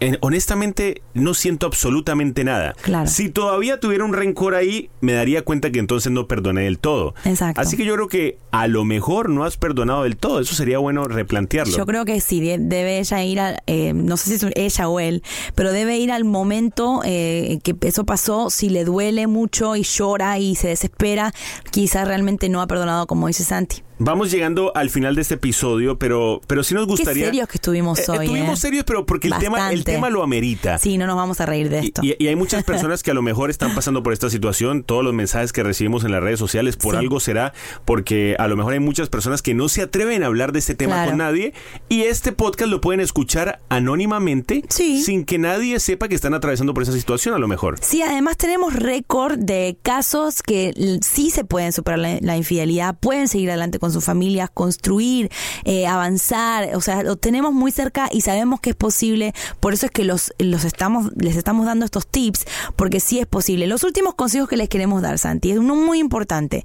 Eh, 0.00 0.18
honestamente, 0.20 1.02
no 1.14 1.34
siento 1.34 1.66
absolutamente 1.66 2.44
nada. 2.44 2.74
Claro. 2.82 3.08
Si 3.08 3.28
todavía 3.28 3.80
tuviera 3.80 4.04
un 4.04 4.12
rencor 4.12 4.54
ahí, 4.54 4.90
me 5.00 5.12
daría 5.12 5.42
cuenta 5.42 5.70
que 5.70 5.78
entonces 5.80 6.12
no 6.12 6.28
perdoné 6.28 6.62
del 6.62 6.78
todo. 6.78 7.14
Exacto. 7.24 7.60
Así 7.60 7.76
que 7.76 7.84
yo 7.84 7.94
creo 7.94 8.08
que 8.08 8.38
a 8.52 8.68
lo 8.68 8.84
mejor 8.84 9.30
no 9.30 9.44
has 9.44 9.56
perdonado 9.56 10.04
del 10.04 10.16
todo. 10.16 10.40
Eso 10.40 10.54
sería 10.54 10.78
bueno 10.78 11.04
replantearlo. 11.04 11.76
Yo 11.76 11.86
creo 11.86 12.04
que 12.04 12.20
sí, 12.20 12.40
de- 12.40 12.58
debe 12.58 12.98
ella 13.00 13.24
ir 13.24 13.40
a, 13.40 13.56
eh, 13.66 13.92
no 13.94 14.16
sé 14.16 14.38
si 14.38 14.46
es 14.46 14.52
ella 14.54 14.88
o 14.88 15.00
él, 15.00 15.22
pero 15.54 15.72
debe 15.72 15.96
ir 15.98 16.12
al 16.12 16.24
momento 16.24 17.00
eh, 17.04 17.58
que 17.62 17.74
eso 17.82 18.04
pasó, 18.04 18.50
si 18.50 18.68
le 18.70 18.84
duele 18.84 19.26
mucho 19.26 19.74
y 19.76 19.82
llora 19.82 20.38
y 20.38 20.54
se 20.54 20.68
desespera, 20.68 21.32
quizás 21.70 22.06
realmente 22.06 22.48
no 22.48 22.60
ha 22.62 22.66
perdonado 22.66 23.06
como 23.06 23.26
dice 23.26 23.44
Santi. 23.44 23.82
Vamos 23.98 24.30
llegando 24.32 24.72
al 24.74 24.90
final 24.90 25.14
de 25.14 25.22
este 25.22 25.34
episodio, 25.34 25.98
pero, 25.98 26.40
pero 26.48 26.64
sí 26.64 26.74
nos 26.74 26.86
gustaría. 26.86 27.26
serios 27.26 27.46
que 27.48 27.58
estuvimos 27.58 28.00
Eh, 28.00 28.04
hoy, 28.08 28.24
Estuvimos 28.26 28.58
eh. 28.58 28.62
serios, 28.62 28.84
pero 28.84 29.06
porque 29.06 29.28
el 29.28 29.38
tema, 29.38 29.72
el 29.72 29.84
tema 29.84 30.10
lo 30.10 30.22
amerita. 30.24 30.78
Sí, 30.78 30.98
no 30.98 31.06
nos 31.06 31.14
vamos 31.16 31.40
a 31.40 31.46
reír 31.46 31.68
de 31.68 31.78
esto. 31.78 32.00
y- 32.04 32.16
y 32.18 32.26
hay 32.26 32.34
muchas 32.34 32.64
personas 32.64 33.02
que 33.04 33.12
a 33.12 33.14
lo 33.14 33.22
mejor 33.22 33.50
están 33.50 33.72
pasando 33.74 34.02
por 34.02 34.12
esta 34.12 34.30
situación. 34.30 34.82
Todos 34.82 35.04
los 35.04 35.14
mensajes 35.14 35.52
que 35.52 35.62
recibimos 35.62 36.02
en 36.04 36.10
las 36.10 36.22
redes 36.22 36.38
sociales, 36.40 36.76
por 36.76 36.94
Sí. 36.94 36.98
algo 36.98 37.20
será, 37.20 37.52
porque 37.84 38.34
a 38.38 38.48
lo 38.48 38.56
mejor 38.56 38.72
hay 38.72 38.80
muchas 38.80 39.08
personas 39.08 39.42
que 39.42 39.54
no 39.54 39.68
se 39.68 39.82
atreven 39.82 40.22
a 40.24 40.26
hablar 40.26 40.50
de 40.52 40.58
este 40.58 40.74
tema 40.74 40.94
Claro. 40.94 41.10
con 41.12 41.18
nadie. 41.18 41.52
Y 41.88 42.02
este 42.02 42.32
podcast 42.32 42.70
lo 42.70 42.80
pueden 42.80 43.00
escuchar 43.00 43.60
anónimamente, 43.68 44.64
sin 44.70 45.24
que 45.24 45.38
nadie 45.38 45.78
sepa 45.78 46.08
que 46.08 46.14
están 46.16 46.34
atravesando 46.34 46.74
por 46.74 46.82
esa 46.82 46.92
situación, 46.92 47.34
a 47.34 47.38
lo 47.38 47.46
mejor. 47.46 47.76
Sí, 47.80 48.02
además 48.02 48.36
tenemos 48.38 48.74
récord 48.74 49.38
de 49.38 49.76
casos 49.82 50.42
que 50.42 50.74
sí 51.02 51.30
se 51.30 51.44
pueden 51.44 51.72
superar 51.72 52.00
la, 52.00 52.18
la 52.20 52.36
infidelidad, 52.36 52.96
pueden 52.98 53.28
seguir 53.28 53.50
adelante 53.50 53.78
con 53.78 53.83
sus 53.92 54.04
familias, 54.04 54.50
construir, 54.52 55.30
eh, 55.64 55.86
avanzar, 55.86 56.74
o 56.76 56.80
sea, 56.80 57.02
lo 57.02 57.16
tenemos 57.16 57.52
muy 57.52 57.70
cerca 57.72 58.08
y 58.10 58.20
sabemos 58.20 58.60
que 58.60 58.70
es 58.70 58.76
posible, 58.76 59.32
por 59.60 59.74
eso 59.74 59.86
es 59.86 59.92
que 59.92 60.04
los, 60.04 60.32
los 60.38 60.64
estamos, 60.64 61.10
les 61.16 61.36
estamos 61.36 61.66
dando 61.66 61.84
estos 61.84 62.06
tips, 62.06 62.44
porque 62.76 63.00
sí 63.00 63.18
es 63.18 63.26
posible. 63.26 63.66
Los 63.66 63.84
últimos 63.84 64.14
consejos 64.14 64.48
que 64.48 64.56
les 64.56 64.68
queremos 64.68 65.02
dar, 65.02 65.18
Santi, 65.18 65.50
es 65.50 65.58
uno 65.58 65.76
muy 65.76 65.98
importante. 65.98 66.64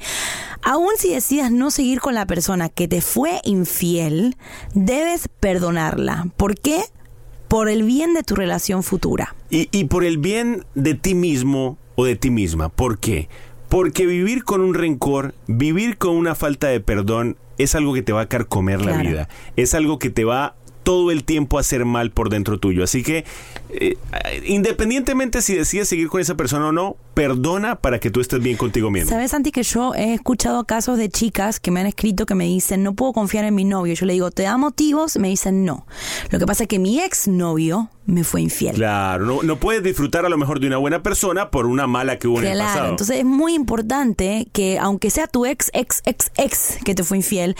Aún 0.61 0.91
si 0.97 1.13
decidas 1.13 1.51
no 1.51 1.71
seguir 1.71 1.99
con 1.99 2.13
la 2.13 2.25
persona 2.25 2.69
que 2.69 2.87
te 2.87 3.01
fue 3.01 3.39
infiel, 3.43 4.37
debes 4.73 5.27
perdonarla. 5.39 6.27
¿Por 6.37 6.55
qué? 6.59 6.83
Por 7.47 7.69
el 7.69 7.83
bien 7.83 8.13
de 8.13 8.23
tu 8.23 8.35
relación 8.35 8.83
futura. 8.83 9.35
Y, 9.49 9.69
y 9.71 9.85
por 9.85 10.03
el 10.03 10.17
bien 10.17 10.65
de 10.75 10.93
ti 10.93 11.15
mismo 11.15 11.77
o 11.95 12.05
de 12.05 12.15
ti 12.15 12.29
misma. 12.29 12.69
¿Por 12.69 12.99
qué? 12.99 13.27
Vivir 14.05 14.43
con 14.43 14.61
un 14.61 14.73
rencor, 14.73 15.35
vivir 15.47 15.97
con 15.97 16.15
una 16.15 16.35
falta 16.35 16.67
de 16.67 16.79
perdón, 16.79 17.37
es 17.57 17.75
algo 17.75 17.93
que 17.93 18.01
te 18.01 18.13
va 18.13 18.21
a 18.21 18.25
carcomer 18.27 18.83
la 18.83 18.97
vida. 18.97 19.29
Es 19.55 19.73
algo 19.73 19.99
que 19.99 20.09
te 20.09 20.25
va 20.25 20.55
todo 20.89 21.11
el 21.11 21.23
tiempo 21.23 21.57
a 21.57 21.61
hacer 21.61 21.85
mal 21.85 22.09
por 22.09 22.31
dentro 22.31 22.57
tuyo. 22.59 22.83
Así 22.83 23.03
que, 23.03 23.23
eh, 23.69 23.95
independientemente 24.47 25.43
si 25.43 25.53
decides 25.53 25.87
seguir 25.87 26.07
con 26.07 26.19
esa 26.19 26.33
persona 26.33 26.69
o 26.69 26.71
no, 26.71 26.95
perdona 27.13 27.75
para 27.75 27.99
que 27.99 28.09
tú 28.09 28.21
estés 28.21 28.41
bien 28.41 28.57
contigo 28.57 28.89
mismo. 28.89 29.11
¿Sabes, 29.11 29.29
Santi, 29.29 29.51
que 29.51 29.61
yo 29.61 29.93
he 29.93 30.15
escuchado 30.15 30.63
casos 30.63 30.97
de 30.97 31.07
chicas 31.09 31.59
que 31.59 31.69
me 31.69 31.79
han 31.81 31.85
escrito 31.85 32.25
que 32.25 32.33
me 32.33 32.45
dicen, 32.45 32.81
no 32.81 32.95
puedo 32.95 33.13
confiar 33.13 33.45
en 33.45 33.53
mi 33.53 33.65
novio? 33.65 33.93
Yo 33.93 34.07
le 34.07 34.13
digo, 34.13 34.31
¿te 34.31 34.41
da 34.41 34.57
motivos? 34.57 35.17
Me 35.17 35.27
dicen, 35.27 35.63
no. 35.63 35.85
Lo 36.31 36.39
que 36.39 36.47
pasa 36.47 36.63
es 36.63 36.67
que 36.69 36.79
mi 36.79 36.99
exnovio 36.99 37.91
me 38.07 38.23
fue 38.23 38.41
infiel. 38.41 38.73
Claro, 38.73 39.27
no, 39.27 39.43
no 39.43 39.57
puedes 39.57 39.83
disfrutar 39.83 40.25
a 40.25 40.29
lo 40.29 40.39
mejor 40.39 40.59
de 40.59 40.65
una 40.65 40.77
buena 40.77 41.03
persona 41.03 41.51
por 41.51 41.67
una 41.67 41.85
mala 41.85 42.17
que 42.17 42.27
hubo 42.27 42.39
en 42.39 42.45
el 42.47 42.53
Claro, 42.53 42.67
pasado. 42.71 42.89
entonces 42.89 43.17
es 43.17 43.25
muy 43.25 43.53
importante 43.53 44.47
que 44.53 44.79
aunque 44.79 45.11
sea 45.11 45.27
tu 45.27 45.45
ex, 45.45 45.69
ex, 45.73 46.01
ex, 46.05 46.31
ex 46.37 46.77
que 46.83 46.95
te 46.95 47.03
fue 47.03 47.17
infiel, 47.17 47.55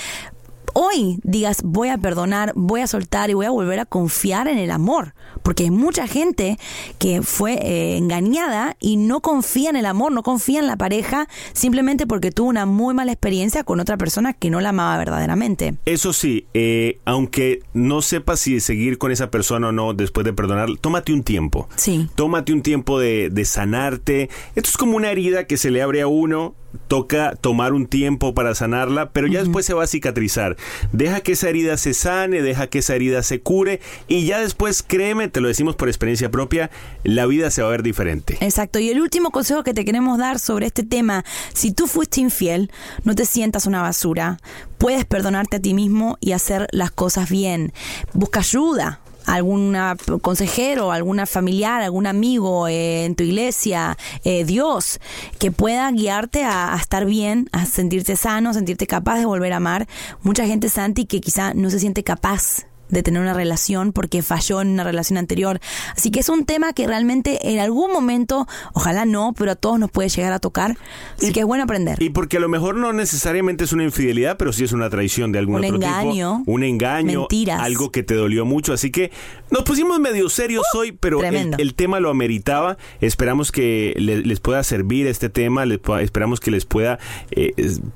hoy 0.73 1.19
digas 1.23 1.61
voy 1.63 1.89
a 1.89 1.97
perdonar, 1.97 2.53
voy 2.55 2.81
a 2.81 2.87
soltar 2.87 3.29
y 3.29 3.33
voy 3.33 3.45
a 3.45 3.51
volver 3.51 3.79
a 3.79 3.85
confiar 3.85 4.47
en 4.47 4.57
el 4.57 4.71
amor. 4.71 5.13
Porque 5.43 5.63
hay 5.63 5.71
mucha 5.71 6.07
gente 6.07 6.57
que 6.97 7.21
fue 7.21 7.53
eh, 7.53 7.97
engañada 7.97 8.75
y 8.79 8.97
no 8.97 9.21
confía 9.21 9.69
en 9.69 9.75
el 9.75 9.85
amor, 9.85 10.11
no 10.11 10.23
confía 10.23 10.59
en 10.59 10.67
la 10.67 10.75
pareja 10.75 11.27
simplemente 11.53 12.07
porque 12.07 12.31
tuvo 12.31 12.49
una 12.49 12.65
muy 12.65 12.93
mala 12.93 13.11
experiencia 13.11 13.63
con 13.63 13.79
otra 13.79 13.97
persona 13.97 14.33
que 14.33 14.49
no 14.49 14.59
la 14.61 14.69
amaba 14.69 14.97
verdaderamente. 14.97 15.75
Eso 15.85 16.13
sí, 16.13 16.45
eh, 16.53 16.99
aunque 17.05 17.61
no 17.73 18.01
sepas 18.01 18.39
si 18.39 18.59
seguir 18.59 18.97
con 18.97 19.11
esa 19.11 19.31
persona 19.31 19.69
o 19.69 19.71
no 19.71 19.93
después 19.93 20.25
de 20.25 20.33
perdonar, 20.33 20.69
tómate 20.81 21.13
un 21.13 21.23
tiempo. 21.23 21.69
Sí. 21.75 22.09
Tómate 22.15 22.53
un 22.53 22.61
tiempo 22.61 22.99
de, 22.99 23.29
de 23.29 23.45
sanarte. 23.45 24.29
Esto 24.55 24.69
es 24.69 24.77
como 24.77 24.97
una 24.97 25.11
herida 25.11 25.45
que 25.45 25.57
se 25.57 25.71
le 25.71 25.81
abre 25.81 26.01
a 26.01 26.07
uno. 26.07 26.55
Toca 26.87 27.35
tomar 27.35 27.73
un 27.73 27.87
tiempo 27.87 28.33
para 28.33 28.55
sanarla, 28.55 29.11
pero 29.11 29.27
ya 29.27 29.39
después 29.39 29.65
se 29.65 29.73
va 29.73 29.83
a 29.83 29.87
cicatrizar. 29.87 30.55
Deja 30.91 31.21
que 31.21 31.33
esa 31.33 31.49
herida 31.49 31.77
se 31.77 31.93
sane, 31.93 32.41
deja 32.41 32.67
que 32.67 32.79
esa 32.79 32.95
herida 32.95 33.23
se 33.23 33.41
cure 33.41 33.79
y 34.07 34.25
ya 34.25 34.39
después, 34.39 34.83
créeme, 34.83 35.27
te 35.27 35.41
lo 35.41 35.47
decimos 35.47 35.75
por 35.75 35.87
experiencia 35.87 36.31
propia, 36.31 36.69
la 37.03 37.25
vida 37.25 37.51
se 37.51 37.61
va 37.61 37.69
a 37.69 37.71
ver 37.71 37.83
diferente. 37.83 38.37
Exacto. 38.41 38.79
Y 38.79 38.89
el 38.89 39.01
último 39.01 39.31
consejo 39.31 39.63
que 39.63 39.73
te 39.73 39.85
queremos 39.85 40.17
dar 40.17 40.39
sobre 40.39 40.67
este 40.67 40.83
tema, 40.83 41.23
si 41.53 41.71
tú 41.71 41.87
fuiste 41.87 42.21
infiel, 42.21 42.71
no 43.03 43.15
te 43.15 43.25
sientas 43.25 43.65
una 43.65 43.81
basura. 43.81 44.37
Puedes 44.77 45.05
perdonarte 45.05 45.57
a 45.57 45.61
ti 45.61 45.73
mismo 45.73 46.17
y 46.19 46.31
hacer 46.31 46.67
las 46.71 46.91
cosas 46.91 47.29
bien. 47.29 47.73
Busca 48.13 48.39
ayuda. 48.39 49.01
Alguna 49.29 49.95
consejero, 50.21 50.91
alguna 50.91 51.25
familiar, 51.25 51.81
algún 51.81 52.07
amigo 52.07 52.67
eh, 52.67 53.05
en 53.05 53.15
tu 53.15 53.23
iglesia, 53.23 53.97
eh, 54.23 54.43
Dios, 54.43 54.99
que 55.37 55.51
pueda 55.51 55.91
guiarte 55.91 56.43
a, 56.43 56.73
a 56.73 56.77
estar 56.77 57.05
bien, 57.05 57.47
a 57.51 57.65
sentirte 57.65 58.15
sano, 58.15 58.53
sentirte 58.53 58.87
capaz 58.87 59.19
de 59.19 59.25
volver 59.25 59.53
a 59.53 59.57
amar. 59.57 59.87
Mucha 60.23 60.45
gente, 60.45 60.69
Santi, 60.69 61.05
que 61.05 61.21
quizá 61.21 61.53
no 61.53 61.69
se 61.69 61.79
siente 61.79 62.03
capaz 62.03 62.68
de 62.89 63.03
tener 63.03 63.21
una 63.21 63.33
relación 63.33 63.91
porque 63.93 64.21
falló 64.21 64.61
en 64.61 64.69
una 64.69 64.83
relación 64.83 65.17
anterior. 65.17 65.59
Así 65.95 66.11
que 66.11 66.19
es 66.19 66.29
un 66.29 66.45
tema 66.45 66.73
que 66.73 66.87
realmente 66.87 67.51
en 67.51 67.59
algún 67.59 67.91
momento, 67.93 68.47
ojalá 68.73 69.05
no, 69.05 69.33
pero 69.37 69.51
a 69.51 69.55
todos 69.55 69.79
nos 69.79 69.91
puede 69.91 70.09
llegar 70.09 70.33
a 70.33 70.39
tocar. 70.39 70.77
Así 71.17 71.31
que 71.31 71.41
es 71.41 71.45
bueno 71.45 71.63
aprender. 71.63 72.01
Y 72.01 72.09
porque 72.09 72.37
a 72.37 72.39
lo 72.39 72.49
mejor 72.49 72.75
no 72.75 72.93
necesariamente 72.93 73.63
es 73.63 73.73
una 73.73 73.83
infidelidad, 73.83 74.37
pero 74.37 74.51
sí 74.53 74.63
es 74.63 74.71
una 74.71 74.89
traición 74.89 75.31
de 75.31 75.39
algún 75.39 75.55
Un 75.57 75.65
otro 75.65 75.75
engaño, 75.75 76.37
tipo. 76.39 76.51
Un 76.51 76.63
engaño. 76.63 77.19
mentiras. 77.21 77.61
Algo 77.61 77.91
que 77.91 78.03
te 78.03 78.15
dolió 78.15 78.45
mucho. 78.45 78.73
Así 78.73 78.91
que 78.91 79.11
nos 79.51 79.63
pusimos 79.63 79.99
medio 79.99 80.29
serios 80.29 80.63
hoy, 80.73 80.91
pero 80.91 81.23
el, 81.23 81.55
Uh, 81.59 81.71
tema 81.73 81.99
lo 81.99 82.09
ameritaba. 82.09 82.77
Esperamos 83.01 83.51
que 83.51 83.93
le- 83.97 84.21
les 84.23 84.39
pueda 84.39 84.63
servir 84.63 85.07
este 85.07 85.29
tema. 85.29 85.65
les 85.65 85.79
esperamos 86.01 86.39
que 86.39 86.51
les 86.51 86.65
pueda 86.65 86.99
eh, 87.31 87.53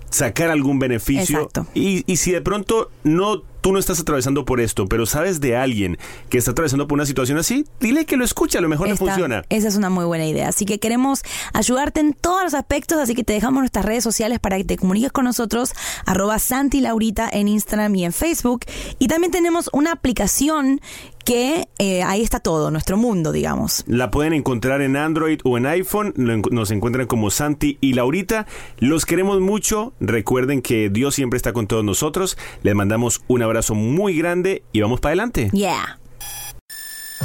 sacar 0.09 0.49
algún 0.49 0.79
beneficio. 0.79 1.37
Exacto. 1.39 1.67
Y, 1.73 2.03
y 2.11 2.17
si 2.17 2.31
de 2.31 2.41
pronto 2.41 2.91
no 3.03 3.43
tú 3.63 3.71
no 3.71 3.79
estás 3.79 3.99
atravesando 3.99 4.43
por 4.43 4.59
esto, 4.59 4.87
pero 4.87 5.05
sabes 5.05 5.39
de 5.39 5.55
alguien 5.55 5.97
que 6.29 6.37
está 6.37 6.51
atravesando 6.51 6.85
por 6.85 6.97
una 6.97 7.05
situación 7.05 7.37
así, 7.37 7.65
dile 7.79 8.05
que 8.05 8.17
lo 8.17 8.25
escuche, 8.25 8.57
a 8.57 8.61
lo 8.61 8.67
mejor 8.67 8.87
le 8.87 8.93
Esta- 8.93 9.05
funciona. 9.05 9.43
Esa 9.49 9.69
es 9.69 9.77
una 9.77 9.89
muy 9.89 10.03
buena 10.03 10.25
idea. 10.27 10.49
Así 10.49 10.65
que 10.65 10.79
queremos 10.79 11.21
ayudarte 11.53 12.01
en 12.01 12.13
todos 12.13 12.43
los 12.43 12.53
aspectos, 12.53 12.99
así 12.99 13.15
que 13.15 13.23
te 13.23 13.31
dejamos 13.31 13.61
nuestras 13.61 13.85
redes 13.85 14.03
sociales 14.03 14.39
para 14.39 14.57
que 14.57 14.65
te 14.65 14.75
comuniques 14.77 15.13
con 15.13 15.23
nosotros, 15.23 15.71
arroba 16.05 16.39
Santi 16.39 16.81
Laurita 16.81 17.29
en 17.31 17.47
Instagram 17.47 17.95
y 17.95 18.03
en 18.03 18.11
Facebook. 18.11 18.65
Y 18.99 19.07
también 19.07 19.31
tenemos 19.31 19.69
una 19.71 19.93
aplicación 19.93 20.81
que 21.23 21.67
eh, 21.79 22.03
ahí 22.03 22.21
está 22.21 22.39
todo, 22.39 22.71
nuestro 22.71 22.97
mundo, 22.97 23.31
digamos. 23.31 23.83
La 23.87 24.11
pueden 24.11 24.33
encontrar 24.33 24.81
en 24.81 24.95
Android 24.95 25.39
o 25.43 25.57
en 25.57 25.65
iPhone. 25.65 26.13
Nos 26.17 26.71
encuentran 26.71 27.07
como 27.07 27.31
Santi 27.31 27.77
y 27.81 27.93
Laurita. 27.93 28.45
Los 28.79 29.05
queremos 29.05 29.39
mucho. 29.41 29.93
Recuerden 29.99 30.61
que 30.61 30.89
Dios 30.89 31.15
siempre 31.15 31.37
está 31.37 31.53
con 31.53 31.67
todos 31.67 31.83
nosotros. 31.83 32.37
Les 32.61 32.75
mandamos 32.75 33.21
un 33.27 33.43
abrazo 33.43 33.75
muy 33.75 34.17
grande 34.17 34.63
y 34.71 34.81
vamos 34.81 34.99
para 34.99 35.11
adelante. 35.11 35.49
Yeah. 35.51 35.99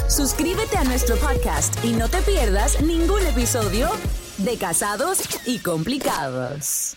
Suscríbete 0.06 0.76
a 0.76 0.84
nuestro 0.84 1.16
podcast 1.16 1.84
y 1.84 1.92
no 1.92 2.08
te 2.08 2.22
pierdas 2.22 2.80
ningún 2.80 3.26
episodio 3.26 3.88
de 4.38 4.56
Casados 4.56 5.20
y 5.44 5.58
Complicados. 5.58 6.96